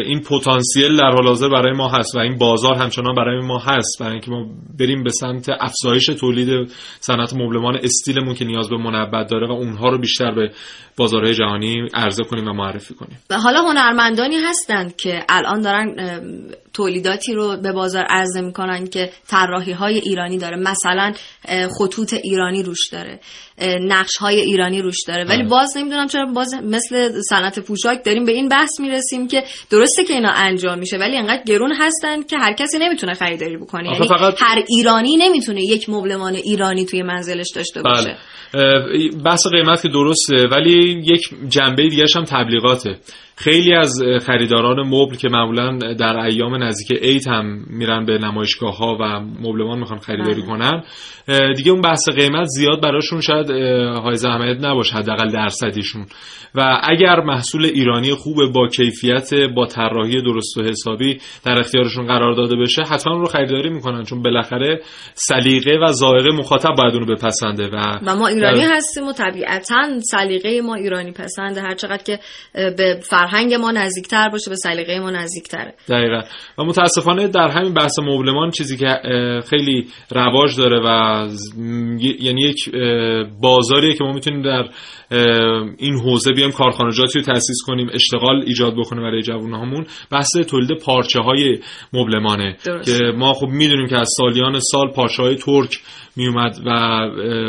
[0.06, 4.00] این پتانسیل در حال حاضر برای ما هست و این بازار همچنان برای ما هست.
[4.00, 4.46] برای اینکه ما
[4.80, 6.72] بریم به سمت افزایش تولید
[7.08, 10.52] صنعت مبلمان استیلمون که نیاز به منبت داره و اونها رو بیشتر به
[10.98, 13.20] بازارهای جهانی عرضه کنیم و معرفی کنیم.
[13.44, 15.96] حالا هنرمندانی هستند که الان دارن
[16.78, 20.58] تولیداتی رو به بازار عرضه می‌کنن که طراحی های ایرانی داره.
[20.58, 21.14] مثلا
[21.80, 23.20] خطوط ایرانی روش داره.
[23.82, 25.24] نقش های ایرانی روش داره.
[25.24, 25.50] ولی آره.
[25.50, 30.14] باز نمی‌دونم چرا باز مثل صنعت پوشاک داریم به این بحث می‌رسیم که درسته که
[30.14, 33.94] اینا انجام میشه ولی انقدر گرون هستن که هر کسی نمی‌تونه خریداری بکنه.
[33.94, 38.18] یعنی فقط- هر ایرانی نمی‌تونه یک مبلمان ایرانی توی منزلش داشته باشه.
[38.54, 42.98] بله بحث قیمت که درسته ولی یک جنبه دیگرش هم تبلیغاته.
[43.40, 48.98] خیلی از خریداران مبل که معمولا در ایام نزدیک عید هم میرن به نمایشگاه ها
[49.00, 50.46] و مبلمان می‌خوان خریداری بله.
[50.46, 50.84] کنن
[51.56, 53.52] دیگه اون بحث قیمت زیاد براشون شاید
[54.04, 56.06] حائز اهمیت نباشه حداقل درصدیشون
[56.56, 62.36] و اگر محصول ایرانی خوب با کیفیت با طراحی درست و حسابی در اختیارشون قرار
[62.36, 64.80] داده بشه حتما اون رو خریداری می‌کنن چون بالاخره
[65.14, 70.00] سلیقه و ذائقه مخاطب باید اونو بپسنده و و ما ایرانی در- هستیم و طبیعتا
[70.12, 72.20] سلیقه ما ایرانی پسنده هر چقدر که
[72.54, 75.74] به فرهنگ ما نزدیکتر باشه به سلیقه ما نزدیکتره.
[75.90, 76.22] دقیقا.
[76.58, 78.88] و متاسفانه در همین بحث مبلمان چیزی که
[79.50, 81.28] خیلی رواج داره و
[82.20, 82.70] یعنی یک
[83.42, 84.64] بازاریه که ما می‌تونیم در
[85.78, 91.20] این حوزه بیایم کارخانجاتی رو تأسیس کنیم اشتغال ایجاد بکنیم برای جوانهامون بحث تولید پارچه
[91.20, 91.60] های
[91.94, 92.98] مبلمانه درست.
[93.00, 95.80] که ما خب می‌دونیم که از سالیان سال پارچه های ترک
[96.16, 96.70] میومد و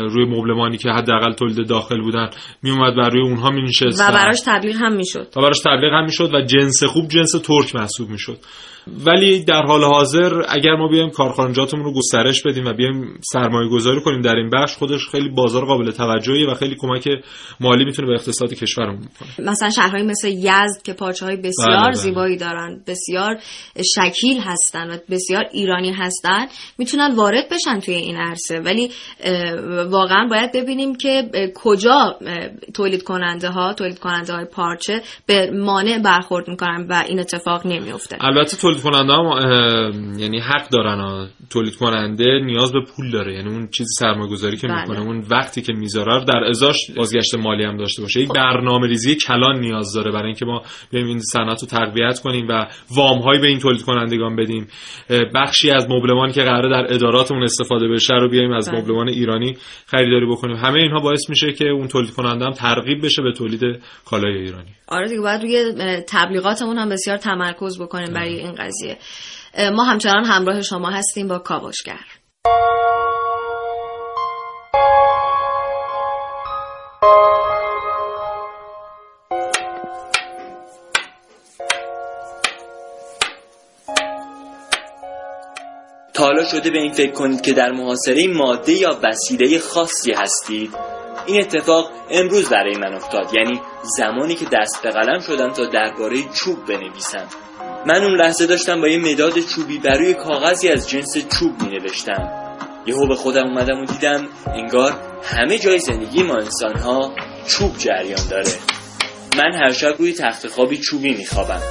[0.09, 2.29] روی مبلمانی که حداقل تولید داخل بودن
[2.63, 5.27] میومد و روی اونها مینشست و براش تبلیغ هم می‌شد.
[5.35, 8.37] و براش تبلیغ هم می‌شد و جنس خوب جنس ترک محسوب می‌شد.
[9.05, 14.01] ولی در حال حاضر اگر ما بیایم کارخانجاتمون رو گسترش بدیم و بیایم سرمایه گذاری
[14.01, 17.07] کنیم در این بخش خودش خیلی بازار قابل توجهیه و خیلی کمک
[17.59, 19.49] مالی می‌تونه به اقتصاد کشورمون بکنه.
[19.49, 21.93] مثلا شهرهایی مثل یزد که پارچه های بسیار بله، بله.
[21.93, 23.37] زیبایی دارن بسیار
[23.95, 26.45] شکیل هستن و بسیار ایرانی هستن
[26.77, 28.59] می‌تونن وارد بشن توی این عرصه.
[28.59, 28.89] ولی
[29.89, 32.15] واقعا باید ببینیم که کجا
[32.73, 38.17] تولید کننده ها تولید کننده های پارچه به مانع برخورد می‌کنن و این اتفاق نمیفته
[38.21, 41.27] البته تولید کننده هم یعنی حق دارن ها.
[41.49, 43.33] تولید کننده نیاز به پول داره.
[43.33, 44.81] یعنی اون چیزی سرمایه گذاری که بله.
[44.81, 48.21] می‌کنه اون وقتی که می‌ذاره در ازاش بازگشت مالی هم داشته باشه.
[48.21, 50.61] یک برنامه ریزی کلان نیاز داره برای اینکه ما
[50.91, 54.67] بیایم این صنعت رو تقویت کنیم و وام هایی به این تولید کنندگان بدیم
[55.35, 58.81] بخشی از مبلمانی که قراره در اداراتمون استفاده بشه رو بیایم از بله.
[58.81, 60.55] مبلمان ایرانی خریداری بکنیم.
[60.55, 63.61] همه اینها باعث میشه که اون تولید کننده هم ترغیب بشه به تولید
[64.05, 64.69] کالای ایرانی.
[64.87, 65.73] آره دیگه باید روی
[66.07, 68.97] تبلیغاتمون هم بسیار تمرکز بکنیم برای این قضیه.
[69.71, 71.99] ما همچنان همراه شما هستیم با کاوشگر.
[86.13, 90.71] تا حالا شده به این فکر کنید که در محاصره ماده یا وسیله خاصی هستید؟
[91.25, 93.61] این اتفاق امروز برای من افتاد یعنی
[93.97, 97.27] زمانی که دست به قلم شدم تا درباره چوب بنویسم.
[97.87, 101.69] من اون لحظه داشتم با یه مداد چوبی بر روی کاغذی از جنس چوب می
[101.69, 102.31] نوشتم
[102.85, 107.15] یهو به خودم اومدم و دیدم انگار همه جای زندگی ما انسان ها
[107.47, 108.51] چوب جریان داره.
[109.37, 111.61] من هر شب روی تخت خوابی چوبی میخوابم.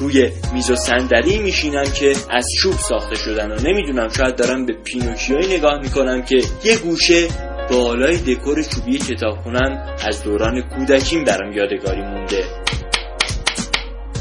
[0.00, 4.72] روی میز و صندلی میشینم که از چوب ساخته شدن و نمی‌دونم شاید دارم به
[4.84, 7.28] پینوکیوی نگاه می‌کنم که یه گوشه
[7.70, 12.44] بالای دکور چوبی کتابخونم از دوران کودکیم برام یادگاری مونده.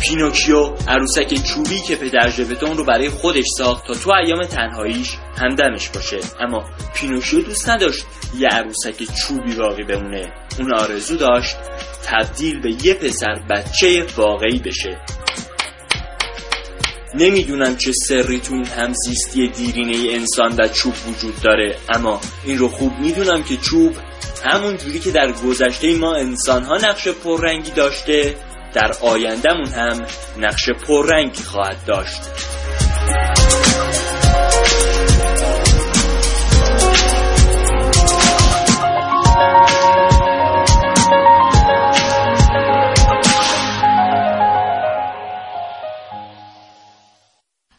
[0.01, 5.17] پینوکیو عروسک چوبی که پدر ژپتو اون رو برای خودش ساخت تا تو ایام تنهاییش
[5.37, 6.19] همدمش باشه.
[6.39, 6.63] اما
[6.95, 8.05] پینوکیو دوست نداشت
[8.37, 10.33] یه عروسک چوبی باقی بمونه.
[10.59, 11.55] اون آرزو داشت
[12.05, 14.97] تبدیل به یه پسر بچه واقعی بشه.
[17.15, 22.67] نمی‌دونم چه سری تو این همزیستی دیرینه انسان و چوب وجود داره اما این رو
[22.67, 23.95] خوب می‌دونم که چوب
[24.43, 28.35] همون جوری که در گذشته ما انسان ها نقش پررنگی داشته
[28.73, 30.05] در آیندهمون هم
[30.38, 32.21] نقش پررنگی خواهد داشت.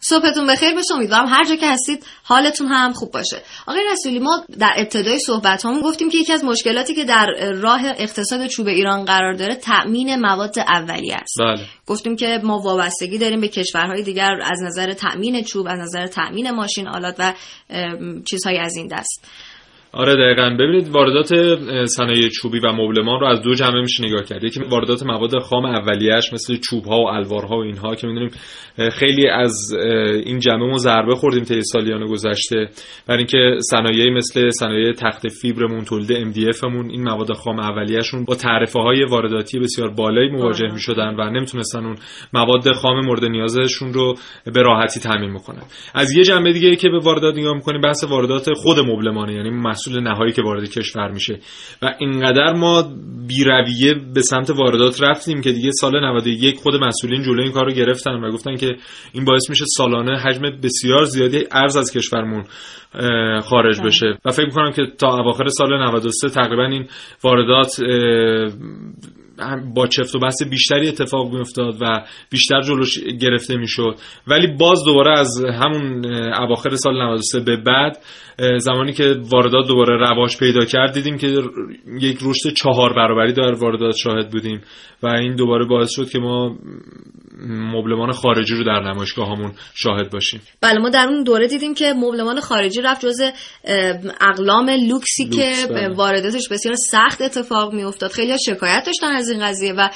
[0.05, 3.43] صبحتون بخیر باشه امیدوارم هر جا که هستید حالتون هم خوب باشه.
[3.67, 7.81] آقای رسولی ما در ابتدای صحبت همون گفتیم که یکی از مشکلاتی که در راه
[7.85, 11.39] اقتصاد چوب ایران قرار داره تأمین مواد اولیه است.
[11.39, 11.67] بله.
[11.87, 16.51] گفتیم که ما وابستگی داریم به کشورهای دیگر از نظر تأمین چوب از نظر تأمین
[16.51, 17.35] ماشین آلات و
[18.25, 19.25] چیزهای از این دست.
[19.95, 20.57] آره دقیقا.
[20.61, 21.29] ببینید واردات
[21.87, 24.45] صنایع چوبی و مبلمان رو از دو جنبه میشه نگاه کرد.
[24.45, 28.31] یکی واردات مواد خام اولیه‌اش مثل چوب ها و الوارها و اینها که می‌دونیم
[28.93, 29.73] خیلی از
[30.25, 32.69] این جنبه ما ضربه خوردیم طی سالیان گذشته.
[33.07, 38.35] برای اینکه صنایعی مثل صنایع تخت فیبرمون تولید MDF مون این مواد خام اولیه‌شون با
[38.35, 40.73] تعرفه های وارداتی بسیار بالایی مواجه.
[40.73, 41.97] می‌شدن و نمی‌تونستن اون
[42.33, 44.15] مواد خام مورد نیازشون رو
[44.55, 45.63] به راحتی تامین بکنن.
[45.95, 49.51] از یه جنبه دیگه که به واردات نگاه می‌کنیم بحث واردات خود مبلمانه یعنی
[49.87, 51.39] محصول نهایی که وارد کشور میشه.
[51.83, 52.83] و اینقدر ما
[53.29, 57.73] بیرویه به سمت واردات رفتیم که دیگه سال 91 خود مسئولین جلوی این کار رو
[57.73, 58.77] گرفتن و گفتن که
[59.13, 62.45] این باعث میشه سالانه حجم بسیار زیادی ارز از کشورمون
[63.43, 63.87] خارج بله.
[63.87, 64.19] بشه.
[64.25, 66.87] و فکر می‌کنم که تا اواخر سال 93 تقریبا این
[67.25, 67.81] واردات
[69.75, 73.95] با چفت و بست بیشتری اتفاق میافتاد و بیشتر جلوش گرفته می‌شد.
[74.27, 77.99] ولی باز دوباره از همون اواخر سال 93 به بعد
[78.59, 81.27] زمانی که واردات دوباره رواج پیدا کرد دیدیم که
[82.01, 84.61] یک رشد چهار برابری در واردات شاهد بودیم
[85.03, 86.57] و این دوباره باعث شد که ما
[87.49, 90.41] مبلمان خارجی رو در نمایشگاهامون شاهد باشیم.
[90.61, 93.21] بله ما در اون دوره دیدیم که مبلمان خارجی رفت جز
[94.21, 95.95] اقلام لوکسی لوکس، که بله.
[95.95, 99.89] وارداتش بسیار سخت اتفاق می افتاد خیلی شکایت داشتن از این قضیه و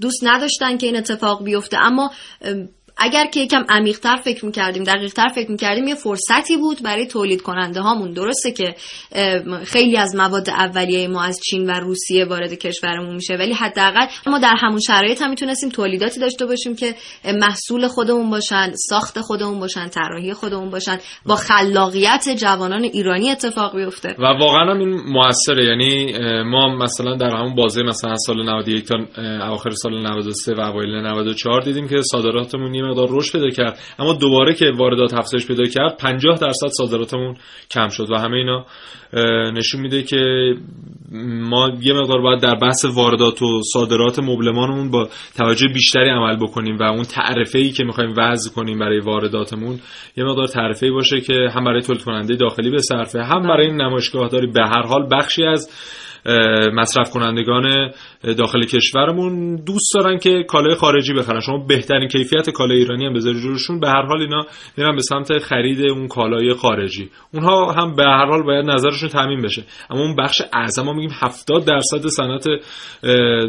[0.00, 1.76] دوست نداشتن که این اتفاق بیفته.
[1.80, 2.10] اما
[2.42, 7.42] ام، اگر که یکم عمیق‌تر فکر می‌کردیم دقیق‌تر فکر می‌کردیم یه فرصتی بود برای تولید
[7.42, 8.12] کننده هامون.
[8.12, 8.74] درسته که
[9.64, 14.38] خیلی از مواد اولیه ما از چین و روسیه وارد کشورمون میشه ولی حداقل ما
[14.38, 19.88] در همون شرایط هم می‌تونستیم تولیداتی داشته باشیم که محصول خودمون باشن ساخت خودمون باشن
[19.88, 24.14] طراحی خودمون باشن با خلاقیت جوانان ایرانی اتفاق بیفته.
[24.18, 25.64] و واقعا هم این موثره.
[25.64, 28.96] یعنی ما مثلا در همون بازه مثلا سال 91 تا
[29.46, 33.78] اواخر سال 93 و اوایل 94 دیدیم که صادراتمون یه مقدار رشد پیدا کرد.
[33.98, 37.36] اما دوباره که واردات افزایش پیدا کرد 50 درصد صادراتمون
[37.70, 38.66] کم شد و همه اینا
[39.52, 40.54] نشون میده که
[41.50, 46.78] ما یه مقدار باید در بحث واردات و صادرات مبلمانمون با توجه بیشتری عمل بکنیم
[46.78, 49.78] و اون تعرفه ای که می‌خوایم وضع کنیم برای وارداتمون
[50.16, 53.66] یه مقدار تعرفه ای باشه که هم برای تولید کننده داخلی به صرفه هم برای
[53.66, 55.70] این نمایشگاه داری به هر حال بخشی از
[56.74, 57.90] مصرف کنندگان
[58.38, 61.40] داخل کشورمون دوست دارن که کالای خارجی بخرن.
[61.40, 63.80] شما بهترین کیفیت کالای ایرانی هم بذاری جلوشون.
[63.80, 67.10] به هر حال اینا میرن به سمت خرید اون کالای خارجی.
[67.34, 69.64] اونها هم به هر حال باید نظرشون تامین بشه.
[69.90, 72.46] اما اون بخش اعظم ما میگیم 70 درصد صنعت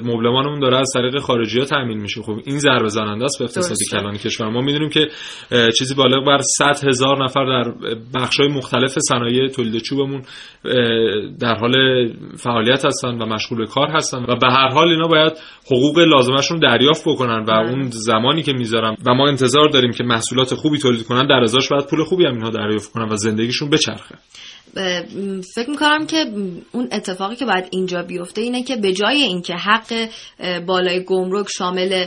[0.06, 2.22] مبلمانمون داره از طریق خارجی ها تامین میشه.
[2.22, 3.78] خب این ضربه زننده است به اقتصاد.
[3.92, 4.50] کلان کشور.
[4.50, 5.08] ما می‌دونیم که
[5.78, 7.74] چیزی بالغ بر 100 هزار نفر در
[8.16, 10.22] بخش های مختلف صنایع تولید چوبمون
[11.40, 11.74] در حال
[12.38, 15.34] فعالیت هستن و مشغول به کار هستن و به هر حال اینا باید
[15.66, 20.56] حقوق لازمشون دریافت بکنن و اون زمانی که می‌ذارن و ما انتظار داریم که محصولات
[20.56, 24.16] خوبی تولید کنن در ازاش باید پول خوبی هم اینها دریافت کنن و زندگیشون بچرخه.
[25.56, 26.26] فکر می‌کنم که
[26.72, 30.10] اون اتفاقی که باید اینجا بیفته اینه که به جای اینکه حق
[30.66, 32.06] بالای گمرک شامل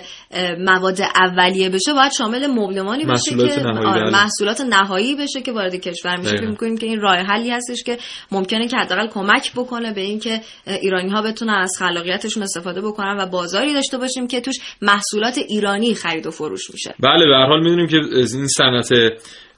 [0.59, 4.11] مواد اولیه بشه باید شامل مبلمانی بشه که نهایی، آره، بله.
[4.11, 6.37] محصولات نهایی بشه که وارد کشور میشه.
[6.37, 7.99] فکر می‌کنیم که این راه حلی هستش که
[8.33, 13.27] ممکنه که حداقل کمک بکنه به اینکه ایرانی ها بتونن از خلاقیتشون استفاده بکنن و
[13.27, 17.63] بازاری داشته باشیم که توش محصولات ایرانی خرید و فروش میشه بله به هر حال
[17.63, 18.93] می‌دونیم که از این صنعت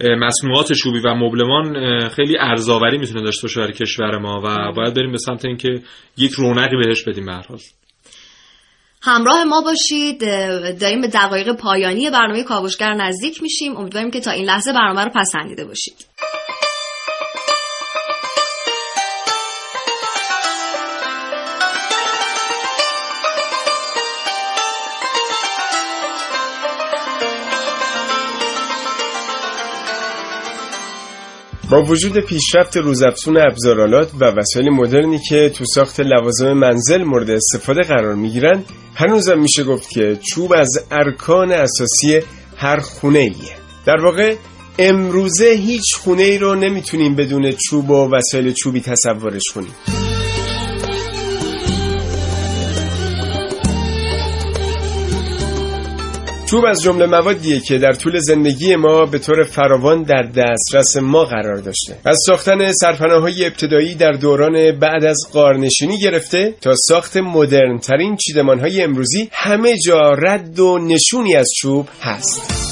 [0.01, 5.13] مصنوعات چوبی و مبلمان خیلی ارزآوری می‌تونه داشته باشه برای کشور ما و باید بریم
[5.13, 5.69] به سمت اینکه
[6.17, 7.59] یک رونقی بهش بدیم به حال.
[9.03, 10.21] همراه ما باشید.
[10.81, 13.77] داریم به دقایق پایانی برنامه کاوشگر نزدیک میشیم.
[13.77, 16.08] امیدواریم که تا این لحظه برنامه رو پسندیده باشید.
[31.71, 37.83] با وجود پیشرفت روزافزون ابزارالات و وسایل مدرنی که تو ساخت لوازم منزل مورد استفاده
[37.83, 38.65] قرار می‌گیرن
[38.95, 42.21] هنوزم میشه گفت که چوب از ارکان اساسی
[42.57, 43.57] هر خونه ایه
[43.87, 44.35] در واقع
[44.79, 49.75] امروزه هیچ خونه ای رو نمی‌تونیم بدون چوب و وسایل چوبی تصورش کنیم.
[56.51, 61.25] چوب از جمله موادیه که در طول زندگی ما به طور فراوان در دسترس ما
[61.25, 61.97] قرار داشته.
[62.05, 68.17] از ساختن سرپناه های ابتدایی در دوران بعد از قارنشینی گرفته تا ساخت مدرن ترین
[68.17, 72.68] چیدمان های امروزی همه جا رد و نشونی از چوب هست.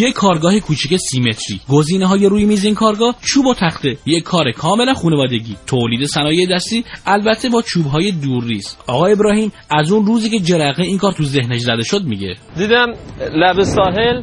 [0.00, 3.96] یک کارگاه کوچیک سیمتری گزینه های روی میز این کارگاه چوب و تخته.
[4.06, 5.56] یک کار کاملا خانوادگی.
[5.66, 8.76] تولید صنایع دستی البته با چوب های دورریز.
[8.86, 12.36] آقا ابراهیم از اون روزی که جرقه این کار تو ذهنش زده شد میگه.
[12.56, 12.86] دیدم
[13.34, 14.22] لب ساحل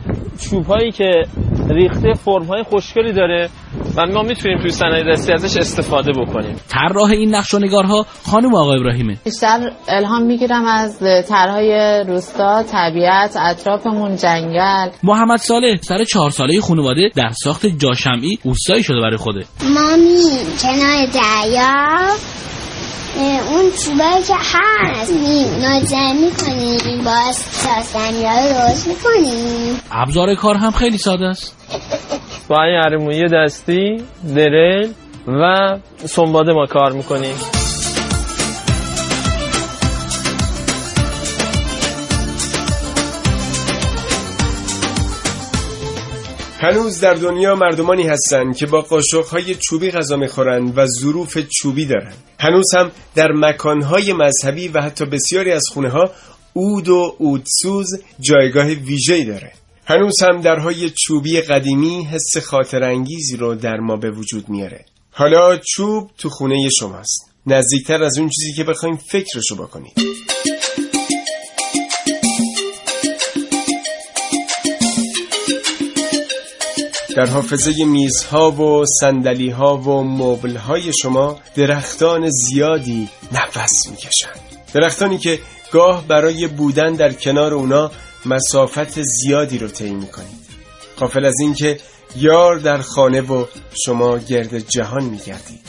[0.49, 1.11] چوب هایی که
[1.69, 3.49] ریخته فرم های خوشگلی داره
[3.97, 6.55] و ما می‌تونیم توی صنایع دستی ازش استفاده بکنیم.
[6.69, 9.17] طراح این نقش و نگارها خانم آقا ابراهیمه.
[9.25, 10.99] بیشتر الهام می‌گیرم از
[11.29, 14.89] طرحهای روستا طبیعت اطرافمون جنگل.
[15.03, 19.45] محمد صالح سر چهار ساله خانواده در ساخت جاشمعی اوستایی شده برای خوده.
[19.63, 20.23] مامی
[20.61, 22.07] کنار دریا
[23.21, 25.13] اون چوبایی که هست
[25.61, 29.79] نازم می‌کنیم باز ساسمی ها روز می‌کنیم.
[29.91, 31.55] ابزار کار هم خیلی ساده است.
[32.49, 34.03] با این عرموی دستی
[34.35, 34.93] دریل
[35.27, 37.35] و سنباده ما کار می‌کنیم.
[46.63, 52.17] هنوز در دنیا مردمانی هستند که با قاشقهای چوبی غذا می‌خورند و ظروف چوبی دارند.
[52.39, 56.11] هنوز هم در مکانهای مذهبی و حتی بسیاری از خونه ها
[56.53, 57.87] اود و اودسوز
[58.19, 59.51] جایگاه ویژه‌ای داره.
[59.85, 64.85] هنوز هم درهای چوبی قدیمی حس خاطر انگیزی رو در ما به وجود میاره.
[65.11, 67.31] حالا چوب تو خونه شماست.
[67.47, 70.12] نزدیکتر از اون چیزی که بخوایم فکرشو بکنید.
[77.15, 84.39] در حافظه میزها و سندلیها و مبلهای شما درختان زیادی نفس می‌کشند.
[84.73, 85.39] درختانی که
[85.71, 87.91] گاه برای بودن در کنار اونا
[88.25, 90.43] مسافت زیادی رو طی می‌کنید.
[90.99, 91.79] قافل از اینکه
[92.15, 93.45] یار در خانه و
[93.85, 95.67] شما گرد جهان میگردید.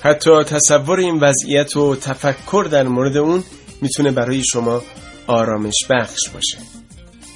[0.00, 3.44] حتی تصور این وضعیت و تفکر در مورد اون
[3.80, 4.82] می‌تونه برای شما
[5.26, 6.83] آرامش بخش باشه.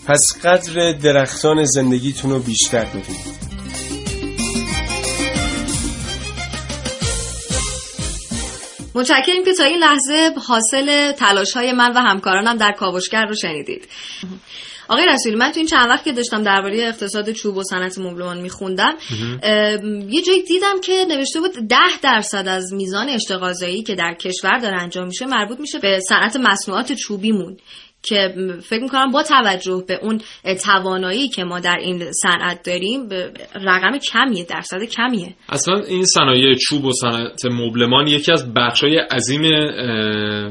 [0.09, 3.49] پس قدر درختان زندگیتون رو بیشتر ببینید.
[8.95, 13.89] متشکریم که تا این لحظه حاصل تلاش های من و همکارانم در کاوشگر رو شنیدید.
[14.89, 18.41] آقای رسولی من تو این چند وقت که داشتم درباره اقتصاد چوب و صنعت مبلمان
[18.41, 18.95] میخوندم
[20.09, 24.83] یه جایی دیدم که نوشته بود ده درصد از میزان اشتغازایی که در کشور داره
[24.83, 27.57] انجام میشه مربوط میشه به صنعت مصنوعات چوبیمون.
[28.03, 30.21] که فکر می‌کنم با توجه به اون
[30.65, 33.09] توانایی که ما در این صنعت داریم
[33.55, 39.43] رقم کمیه درصد کمیه اصلا این صنایع چوب و صنعت مبلمان یکی از بخشای عظیم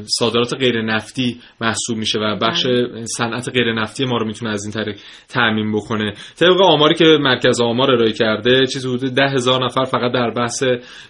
[0.06, 3.04] صادرات غیر نفتی محسوب میشه و بخش بله.
[3.04, 7.60] صنعت غیر نفتی ما رو می‌تونه از این طریق تعمین بکنه طبق آماری که مرکز
[7.60, 10.62] آمار ارائه کرده چیزی حدود ده هزار نفر فقط در بحث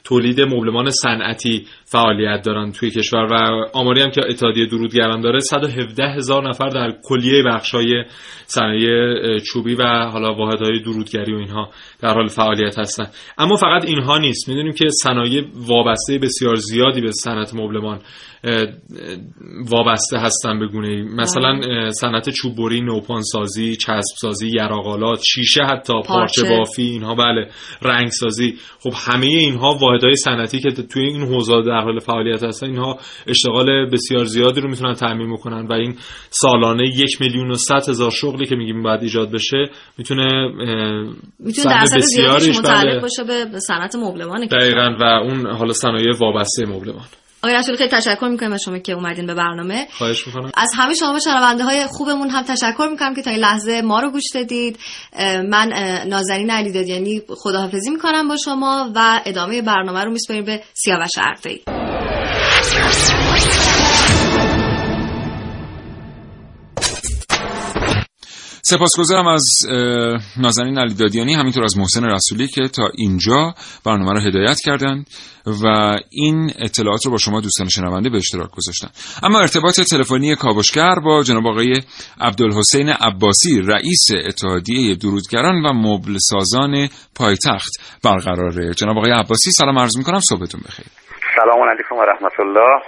[0.05, 6.05] تولید مبلمان صنعتی فعالیت دارن توی کشور و آماری هم که اتحادیه درودگران داره 117
[6.05, 8.05] هزار نفر در کلیه بخشای
[8.47, 11.71] صنایع چوبی و حالا واحدهای درودگری و اینها
[12.01, 13.07] در حال فعالیت هستن.
[13.39, 14.49] اما فقط اینها نیست.
[14.49, 18.01] می‌دونیم که صنایع وابسته بسیار زیادی به صنعت مبلمان
[19.71, 21.91] وابسته هستن به گونه مثلا بله.
[21.91, 26.43] صنعت چوببری نوپان سازی چسب سازی یراقالات شیشه حتی پارچه.
[26.49, 27.49] بافی اینها بله
[27.83, 32.67] رنگ سازی خب همه اینها واحدهای صنعتی که توی این حوزه در حال فعالیت هستن
[32.67, 35.95] اینها اشتغال بسیار زیادی رو می‌تونن تامین کنن و این
[36.31, 40.53] سالانه یک میلیون و صد هزار شغلی که میگیم باید ایجاد بشه می‌تونه
[41.39, 42.21] می‌تونه درصد
[42.59, 43.01] متعلق بله.
[43.01, 47.05] باشه به صنعت مبلمان دقیقاً و اون حالا صنایع وابسته مبلمان.
[47.43, 49.87] آقای رسول خیلی تشکر می‌کنم از شما که اومدین به برنامه.
[49.91, 50.51] خواهش می‌کنم.
[50.57, 54.11] از همه شما شنونده های خوبمون هم تشکر می‌کنم که تا این لحظه ما رو
[54.11, 54.79] گوش دادید.
[55.51, 55.73] من
[56.07, 61.63] نازنین علی دادیانی خداحافظی می‌کنم با شما و ادامه برنامه رو میسپاریم به سیاوش عرفی
[68.71, 69.45] سپاسگزارم از
[70.37, 73.55] نازنین علی دادیانی همینطور از محسن رسولی که تا اینجا
[73.87, 75.07] برنامه رو هدایت کردند
[75.47, 75.67] و
[76.11, 78.89] این اطلاعات رو با شما دوستان شنونده به اشتراک گذاشتن.
[79.23, 81.83] اما ارتباط تلفنی کاوشگر با جناب آقای
[82.21, 88.75] عبدالحسین عباسی رئیس اتحادیه درودگران و مبل سازان پایتخت برقراره.
[88.75, 90.87] جناب آقای عباسی سلام عرض می‌کنم صبحتون بخیر.
[91.37, 92.83] سلام علیکم و رحمت الله.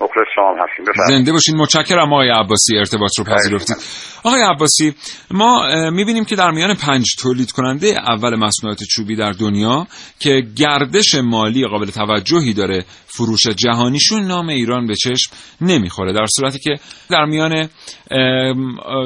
[0.00, 1.06] مخلص شما هستیم.
[1.08, 1.56] زنده باشین.
[1.56, 3.76] متشکرم آقای عباسی ارتباط رو پذیرفتید
[4.24, 4.94] آقای عباسی
[5.30, 9.86] ما می‌بینیم که در میان پنج تولید کننده اول مصنوعات چوبی در دنیا
[10.20, 16.12] که گردش مالی قابل توجهی داره فروش جهانیشون نام ایران به چشم نمی‌خوره.
[16.12, 16.74] در صورتی که
[17.10, 17.68] در میان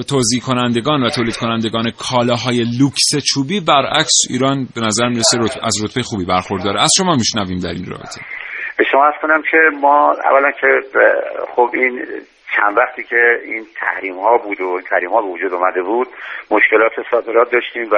[0.08, 6.02] توزیع کنندگان و تولید کنندگان کالاهای لوکس چوبی برعکس ایران به نظر می‌رسه از رتبه
[6.02, 6.82] خوبی برخورداره.
[6.82, 8.20] از شما میشنویم در این رابطه.
[8.76, 10.80] به شما از کنم که ما اولا که
[11.54, 12.06] خب این
[12.56, 16.08] چند وقتی که این تحریم ها بود و تحریم ها به وجود اومده بود
[16.50, 17.96] مشکلات صادرات داشتیم و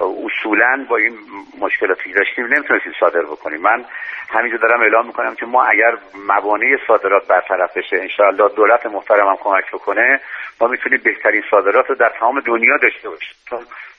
[0.00, 1.18] اصولا با این
[1.60, 3.60] مشکلاتی داشتیم نمی‌تونستیم صادر بکنیم.
[3.60, 3.84] من
[4.30, 9.36] همینجا دارم اعلام می‌کنم که ما اگر موانع صادرات برطرف بشه انشاءالله دولت محترم هم
[9.36, 10.20] کمک بکنه
[10.60, 13.36] ما می‌تونیم بهترین صادرات رو در تمام دنیا داشته باشیم.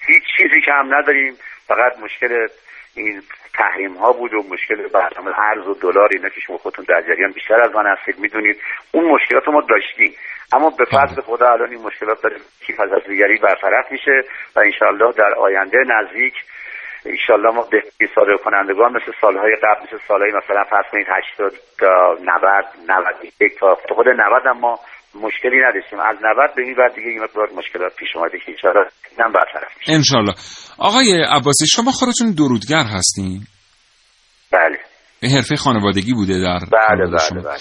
[0.08, 1.38] هیچ چیزی که هم نداریم
[1.68, 2.48] فقط مشکل
[2.96, 3.22] این
[3.54, 7.32] تحریم ها بود و مشکل برنامه ارز و دلار اینا که شما خودتون در جریان
[7.32, 8.58] بیشتر از من هستید می‌دونید
[8.92, 10.14] اون مشکلات ما داشتیم.
[10.54, 12.36] اما به فضل خدا الان این مشکلات داره
[12.66, 14.24] کیف از دیگری برطرف میشه
[14.56, 16.34] و انشالله در آینده نزدیک
[17.06, 22.18] انشالله ما بهترین صادر کنندگان مثل سالهای قبل مثل سالهای مثلا فرض کنید 80 تا
[22.24, 24.80] 90 91 تا خود 90 هم ما
[25.16, 26.00] مشکلی نداشتیم.
[26.00, 28.86] از 90 به این بعد دیگه این مقدار مشکلات پیش اومده که انشالله
[29.18, 30.34] اینم برطرف میشه انشالله.
[30.78, 33.42] آقای عباسی شما خودتون درودگر هستین؟
[34.52, 34.80] بله.
[35.22, 37.42] به حرفه خانوادگی بوده در بله بله شما.
[37.42, 37.60] بله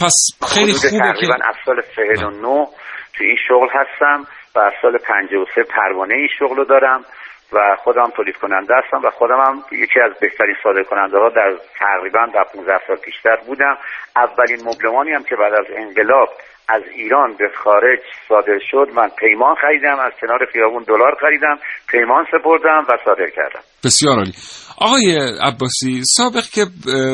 [0.00, 0.14] پس
[0.54, 2.66] خیلی خوبه که تقریبا از سال 49
[3.14, 7.04] تو این شغل هستم و از سال 53 پروانه این شغل رو دارم
[7.52, 11.56] و خودم تولید کننده هستم و خودم هم یکی از بهترین صادر کننده ها در
[11.78, 13.76] تقریبا در 15 سال پیشتر بودم.
[14.16, 16.28] اولین مبلمانی هم که بعد از انقلاب
[16.68, 17.98] از ایران به خارج
[18.28, 18.86] صادر شد.
[18.94, 21.58] من پیمان خریدم از کنار خیابون دلار خریدم
[21.88, 23.60] پیمان سپردم و صادر کردم.
[23.84, 24.32] بسیار عالی.
[24.78, 26.66] آقای عباسی سابق که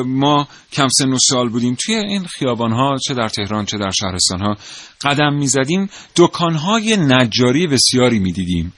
[0.07, 3.91] ما کم سن و سال بودیم توی این خیابان ها چه در تهران چه در
[3.91, 4.57] شهرستان ها
[5.05, 8.73] قدم می زدیم دکان های نجاری بسیاری می دیدیم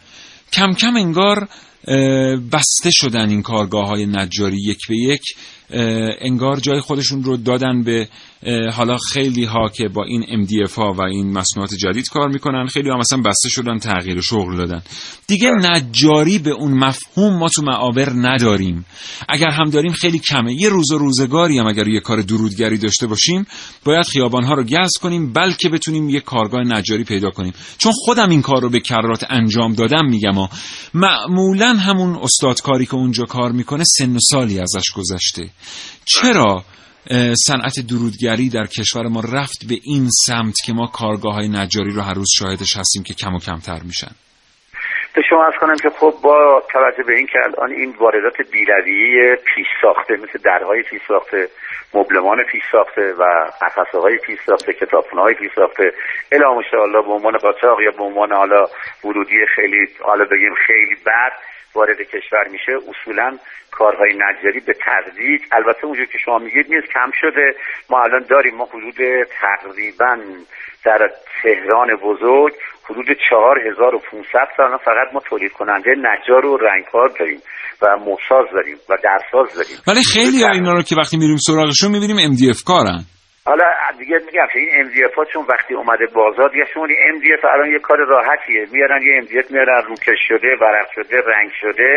[0.52, 1.48] کم کم انگار
[2.52, 5.22] بسته شدن این کارگاه های نجاری یک به یک.
[6.20, 8.08] انگار جای خودشون رو دادن به
[8.72, 12.90] حالا خیلی ها که با این MDF ها و این مصنوعات جدید کار می‌کنن خیلی
[12.90, 14.82] ها مثلا بسته شدن تغییر شغل دادن.
[15.26, 18.86] دیگه نجاری به اون مفهوم ما تو معابر نداریم.
[19.28, 20.54] اگر هم داریم خیلی کمه.
[20.54, 23.46] یه روز و روزگاری هم اگر یه کار درودگری داشته باشیم
[23.84, 27.52] باید خیابان ها رو گز کنیم بلکه بتونیم یه کارگاه نجاری پیدا کنیم.
[27.78, 30.50] چون خودم این کار رو به کرات انجام دادم میگم ها.
[30.94, 35.50] معمولا همون استادکاری که اونجا کار می‌کنه سن و سالی ازش گذشته.
[36.04, 36.62] چرا
[37.46, 42.02] صنعت درودگری در کشور ما رفت به این سمت که ما کارگاه های نجاری رو
[42.02, 44.14] هر روز شاهدش هستیم که کم و کمتر میشن؟
[45.14, 49.66] به شما از کنم که خب با توجه به اینکه الان این واردات بیرویه پیش
[49.82, 51.48] ساخته مثل درهای پیش ساخته
[51.94, 53.24] مبلمان پیش ساخته و
[53.62, 55.92] قفسه های پیش ساخته کتابخونه های پیش ساخته
[56.32, 58.66] الا به عنوان قاچاق یا به عنوان حالا
[59.04, 61.32] ورودی خیلی حالا بگیم خیلی بد
[61.74, 63.38] وارد کشور میشه اصولا
[63.70, 65.40] کارهای نجاری به تدریج.
[65.52, 67.54] البته اونجور که شما میگید نیست کم شده.
[67.90, 68.98] ما الان داریم ما حدود
[69.40, 70.16] تقریبا
[70.84, 71.10] در
[71.42, 72.52] تهران بزرگ
[72.84, 77.40] حدود 4500 تا فقط ما تولید کننده نجار و رنگکار داریم
[77.82, 79.76] و موساز داریم و درساز داریم.
[79.86, 83.04] ولی خیلی اینا رو که وقتی میریم سراغشون می‌بینیم MDF کارن.
[83.44, 83.64] حالا
[83.98, 87.78] دیگه میگم که این MDF ها چون وقتی اومده بازار شما این MDF الان یه
[87.78, 88.66] کار راحتیه.
[88.72, 91.90] میارن یه MDF میارن روکش شده ورق شده رنگ شده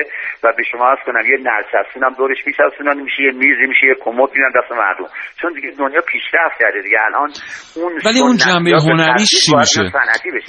[0.43, 3.95] و به شما از کنم یه نلچسبون هم دورش میچسبونن میشه یه میزی میشه یه
[4.05, 5.09] کمد میدن دست مردم.
[5.41, 6.97] چون دیگه دنیا پیشرفت کرده دیگه.
[7.05, 7.29] الان
[7.75, 9.81] اون ولی اون جنبه به هنریش چی میشه؟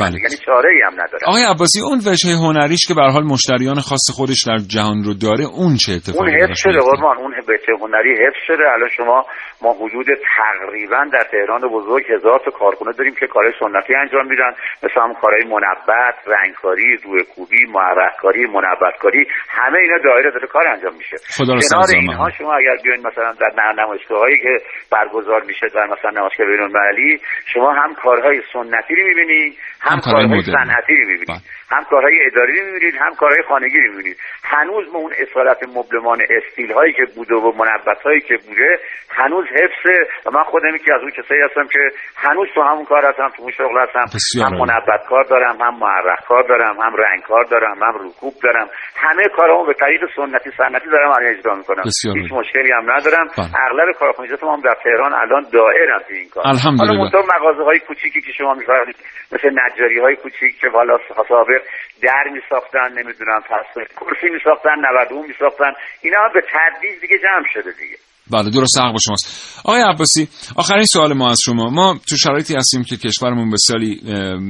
[0.01, 0.17] بله.
[0.25, 1.23] یعنی چاره ای هم نداره.
[1.27, 5.45] آقای عباسی اون وجه هنریش که به حال مشتریان خاص خودش در جهان رو داره
[5.45, 7.17] اون چه اون اتفاقی حفظ براش شده؟ قربان.
[7.17, 8.65] اون بهچه هنری حفظ شده.
[8.75, 9.27] الان شما
[9.63, 14.51] ما حدود تقریبا در تهران بزرگ هزار تا کارخونه داریم که کارهای سنتی انجام میدن
[14.83, 20.95] مثل هم کارهای منبت رنگکاری روی کوبی معرخکاری منبتکاری همه اینا دایره داره کار انجام
[20.95, 21.87] میشه کنار.
[21.97, 24.59] اینها شما اگر بیاین مثلا در نمایشگاه هایی که
[24.93, 27.21] برگزار میشه در مثلا نمایشگاه بین المللی
[27.55, 30.43] شما هم کارهای سنتی رو می‌بینی هم, هم کارهای.
[30.43, 31.41] صنعتی رو می‌بینی
[31.71, 36.23] هم کارهای اداری رو می‌بینید هم کارهای خانگی رو می‌بینید هنوز ما اون اصالت مبلمان
[36.31, 38.79] استیل هایی که بوده و منبت هایی که بوده
[39.11, 41.79] هنوز حفظه و من خودم یکی از اون کسایی هستم که
[42.17, 44.05] هنوز تو همون کار هستم تو اون شغل هستم
[44.45, 44.59] هم.
[44.59, 49.29] منبت کار دارم هم معرخ کار دارم هم رنگ کار دارم هم رکوب دارم همه
[49.37, 51.83] کارامو به طریق سنتی صنعتی دارم الان اجرا می‌کنم
[52.17, 52.33] هیچ.
[52.33, 53.47] مشکلی هم ندارم بله.
[53.67, 56.99] اغلب کارخانجات ما هم در تهران الان دائرن تو این کار الحمدلله.
[56.99, 58.97] حالا مغازه های کوچیکی که شما میفرمایید
[59.33, 60.99] مثل نجاری های کوچیک که حالا
[61.29, 61.63] سابق
[62.03, 63.67] در میساختن نمی‌دونم پس
[64.01, 65.73] کرسی میساختن 91 میساختن
[66.03, 67.97] اینا هم به تدریج دیگه جمع شده دیگه
[68.31, 69.61] بله درست حق با شماست.
[69.65, 71.71] آقای عباسی آخرین سوال ما از شما.
[71.71, 74.01] ما تو شرایطی هستیم که کشورمون به سالی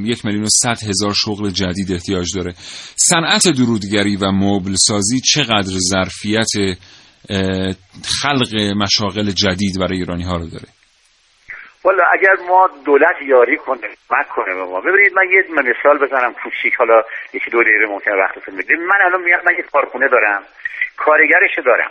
[0.04, 2.54] یک میلیون و صد هزار شغل جدید احتیاج داره.
[2.96, 6.78] صنعت درودگری و مبل سازی چقدر ظرفیت
[8.22, 10.68] خلق مشاغل جدید برای ایرانی ها رو داره؟
[11.84, 14.80] والا اگر ما دولت یاری کنه کمک کنه به ما.
[14.80, 17.02] ببینید من یه مثال بزنم کوچیک حالا
[17.34, 20.42] یکی دو دقیقه ممکنه وقتتون بده من الان میگم من یه کارخونه دارم
[20.96, 21.90] کارگرشو دارم.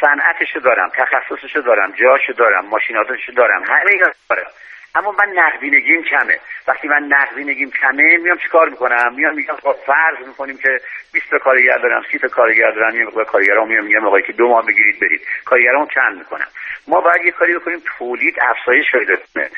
[0.00, 4.50] صنعتشو دارم تخصصشو دارم جاشو دارم ماشیناتشو دارم همه اینا دارم
[4.96, 6.38] اما من نقدینگیم کمه.
[6.68, 10.80] وقتی من نقدینگیم کمه میام چیکار می‌کنم؟ میام میگم خب فرض می‌کنیم که
[11.12, 14.32] 20 تا کارگر دارم 30 تا کارگر دارم یه مقدار کارگرام میام میگم آقای که
[14.32, 15.20] دو ماه بگیرید برید.
[15.44, 16.46] کارگرام چند می‌کنم؟
[16.88, 19.50] ما باید یه کاری بکنیم تولید افزایش پیدا کنه.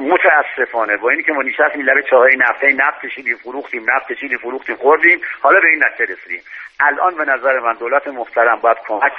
[0.00, 5.20] متاسفانه با اینکه ما نشستیم لبه چاهای نفته نفت کشیدیم فروختیم نفت کشیدیم فروختیم خوردیم.
[5.40, 6.42] حالا به این نتیجه رسیدیم.
[6.80, 9.12] الان به نظر من دولت محترم باید کمک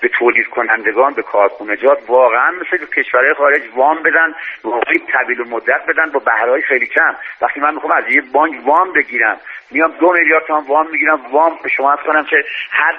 [0.00, 1.98] به تولید کنندگان به کارخونجات.
[2.08, 4.34] واقعا مثل کشورهای خارج وام بدن
[4.64, 7.14] واقعی طویل و مدت بدن با بهرهای خیلی کم.
[7.40, 9.40] وقتی من می‌خوام از یه بانک وام بگیرم
[9.70, 12.36] میام دو میلیارد تومان وام می‌گیرم وام به شما کنم که
[12.70, 12.98] هر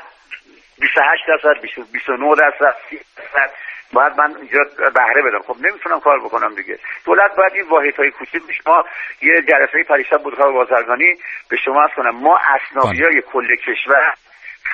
[0.80, 3.52] 28 درصد 29 درصد 30 درصد
[3.94, 5.40] باید من اینجا بهره بدم.
[5.48, 6.80] خب نمی‌تونم کار بکنم دیگه.
[7.06, 8.86] دولت باید این واحد های کوچیک شما
[9.22, 11.16] یه جلسه پریشب بود خواب بازرگانی
[11.50, 14.14] به شما از کنم ما اسنافی های کل کشور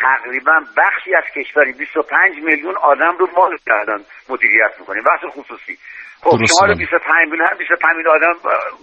[0.01, 3.99] تقریبا بخشی از کشوری 25 میلیون آدم رو ما کردن
[4.30, 5.03] مدیریت می‌کنیم.
[5.03, 5.78] بخش خصوصی.
[6.22, 6.45] خب.
[6.45, 8.36] شما رو 25 میلیون هم 25 میلیون آدم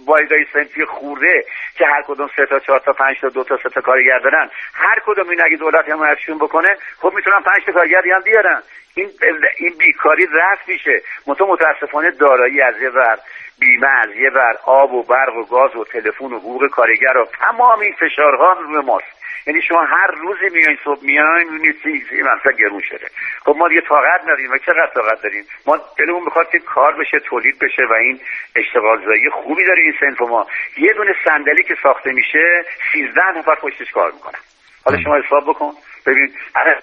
[0.07, 1.43] وایدای سنفی خورده
[1.77, 4.49] که هر کدوم سه تا چهار تا پنج تا دو تا سه تا کارگر دارن
[4.73, 6.69] هر کدوم این اگه دولت حمایتشون بکنه
[7.01, 8.61] خب می‌تونن پنج تا کارگری هم بیارن.
[8.95, 9.09] این
[9.57, 11.01] این بیکاری رفت میشه.
[11.27, 13.17] متو متاسفانه دارایی از یه ور
[13.59, 17.25] بیمه از یه ور آب و برق و گاز و تلفن و حقوق کارگر و
[17.39, 19.16] تمام این فشارها روی ماست.
[19.47, 23.07] یعنی شما هر روزی میایین صبح میایین می‌بینید این مسئله گرون شده.
[23.45, 24.51] خب ما دیگه طاقت نداریم.
[24.51, 28.19] و چقدر طاقت داریم؟ ما دلمون می‌خواد که کار بشه تولید بشه و این
[28.55, 30.47] اشتغال زایی خوبی داره این سنف ما.
[30.77, 34.39] یه دونه صندلی که ساخته میشه 13 نفر پشتش کار می‌کنن.
[34.85, 35.71] حالا شما حساب بکن
[36.05, 36.81] ببین هر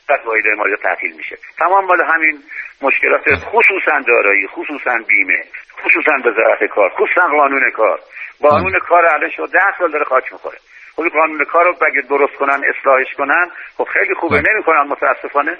[0.56, 1.38] ما تعطیل میشه.
[1.58, 2.38] تمام مال همین
[2.82, 5.44] مشکلات خصوصا دارایی خصوصا بیمه
[5.84, 8.00] خصوصا وزارت کار خصوصا قانون کار.
[8.42, 10.58] قانون کار الان شما 10 سال داره خاک می‌خوره.
[10.96, 14.42] خب این قانون کار رو اگه درست کنن اصلاحش کنن خب خیلی خوبه.
[14.50, 15.56] نمی‌کنن متاسفانه.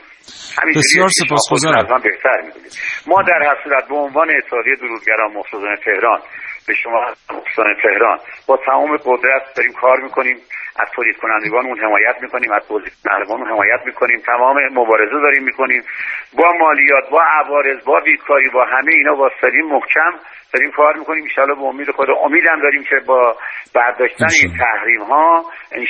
[0.58, 2.02] همینجوری بسیار سپاسگزارم.
[2.04, 2.72] بهتر می‌دونید.
[3.06, 6.20] ما در هر صورت به عنوان اتحادیه درودگران مخصوصا تهران
[6.68, 7.00] به شما
[7.34, 8.18] مخصوصا تهران.
[8.48, 10.36] با تمام قدرت داریم کار می‌کنیم.
[10.80, 14.18] از تولید کنندگانمون حمایت می‌کنیم از تولید کنندگانمون حمایت می‌کنیم.
[14.26, 15.82] تمام مبارزه داریم می‌کنیم.
[16.38, 20.12] با مالیات با عوارض با بیکاری با همه اینا واسطیم محکم
[20.52, 21.24] داریم کار می‌کنیم.
[21.36, 23.36] ان به امید خدا امیدم داریم که با
[23.74, 25.86] برداشتن این تحریم ها ان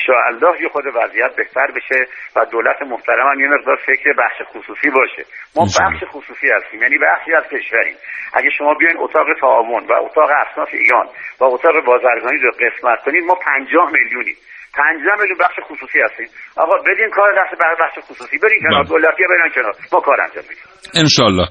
[0.60, 2.06] یه خود وضعیت بهتر بشه
[2.36, 5.24] و دولت محترم هم یه مقدار فکر بخش خصوصی باشه.
[5.56, 5.94] ما انشالله.
[5.94, 7.96] بخش خصوصی هستیم یعنی بخشی از کشوریم.
[8.34, 10.30] اگه شما بیاین اتاق تعاون و اتاق
[10.64, 11.06] اصناف ایران.
[11.40, 14.36] و اتاق بازرگانی رو قسمت کنید ما 50 میلیونیم.
[14.74, 16.26] 50 میلیون بخش خصوصی هستیم.
[16.56, 17.52] آقا بدین کار بخش
[17.82, 18.38] بخش خصوصی.
[18.38, 18.88] برین کنار بله.
[18.88, 19.74] دولتی ها برین کنار.
[19.92, 20.64] ما کار انجام میدیم.
[21.02, 21.46] انشالله.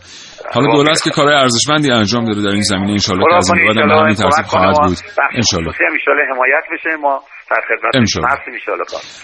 [0.53, 3.77] حالا دولت که کارهای ارزشمندی انجام داره در این زمینه انشالله که از این بعد
[3.77, 4.97] هم به همین ترتیب خواهد بود.
[5.41, 5.73] انشالله.
[5.93, 6.95] انشالله حمایت بشه.
[7.05, 7.23] ما
[7.53, 7.95] در خدمت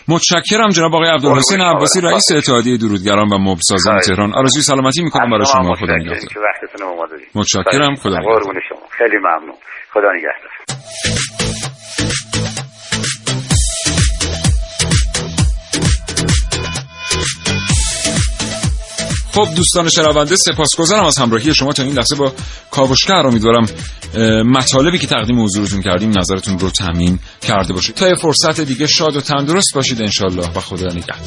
[0.07, 4.34] متشکرم جناب آقای عبدالحسین عباسی رئیس اتحادیه درودگران و مبلسازان تهران.
[4.34, 6.19] آرزوی سلامتی می‌کنم برای شما خدا نگهدار.
[7.36, 7.95] متشکرم.
[7.95, 8.43] خدا نگهدار.
[8.97, 9.55] خیلی ممنون.
[9.93, 11.68] خدا نگهدار.
[19.32, 22.34] خب دوستان شنونده سپاسگزارم از همراهی شما تا این لحظه با
[22.71, 23.13] کاوشگر.
[23.13, 23.65] امیدوارم
[24.45, 29.15] مطالبی که تقدیم حضورتون کردیم نظرتون رو تامین کرده باشید تا یه فرصت دیگه شاد
[29.15, 30.01] و تندرست باشید.
[30.01, 30.49] انشالله.
[30.55, 31.17] و خدا نگهدار.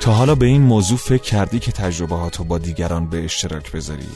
[0.00, 4.08] تا حالا به این موضوع فکر کردی که تجربه رو با دیگران به اشتراک بذاری؟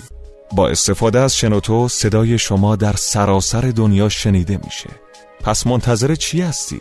[0.52, 5.03] با استفاده از شنوتو صدای شما در سراسر دنیا شنیده میشه.
[5.44, 6.80] پس منتظر چی هستی؟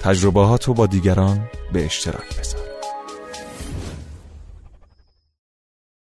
[0.00, 2.67] تجربه ها تو با دیگران به اشتراک بذار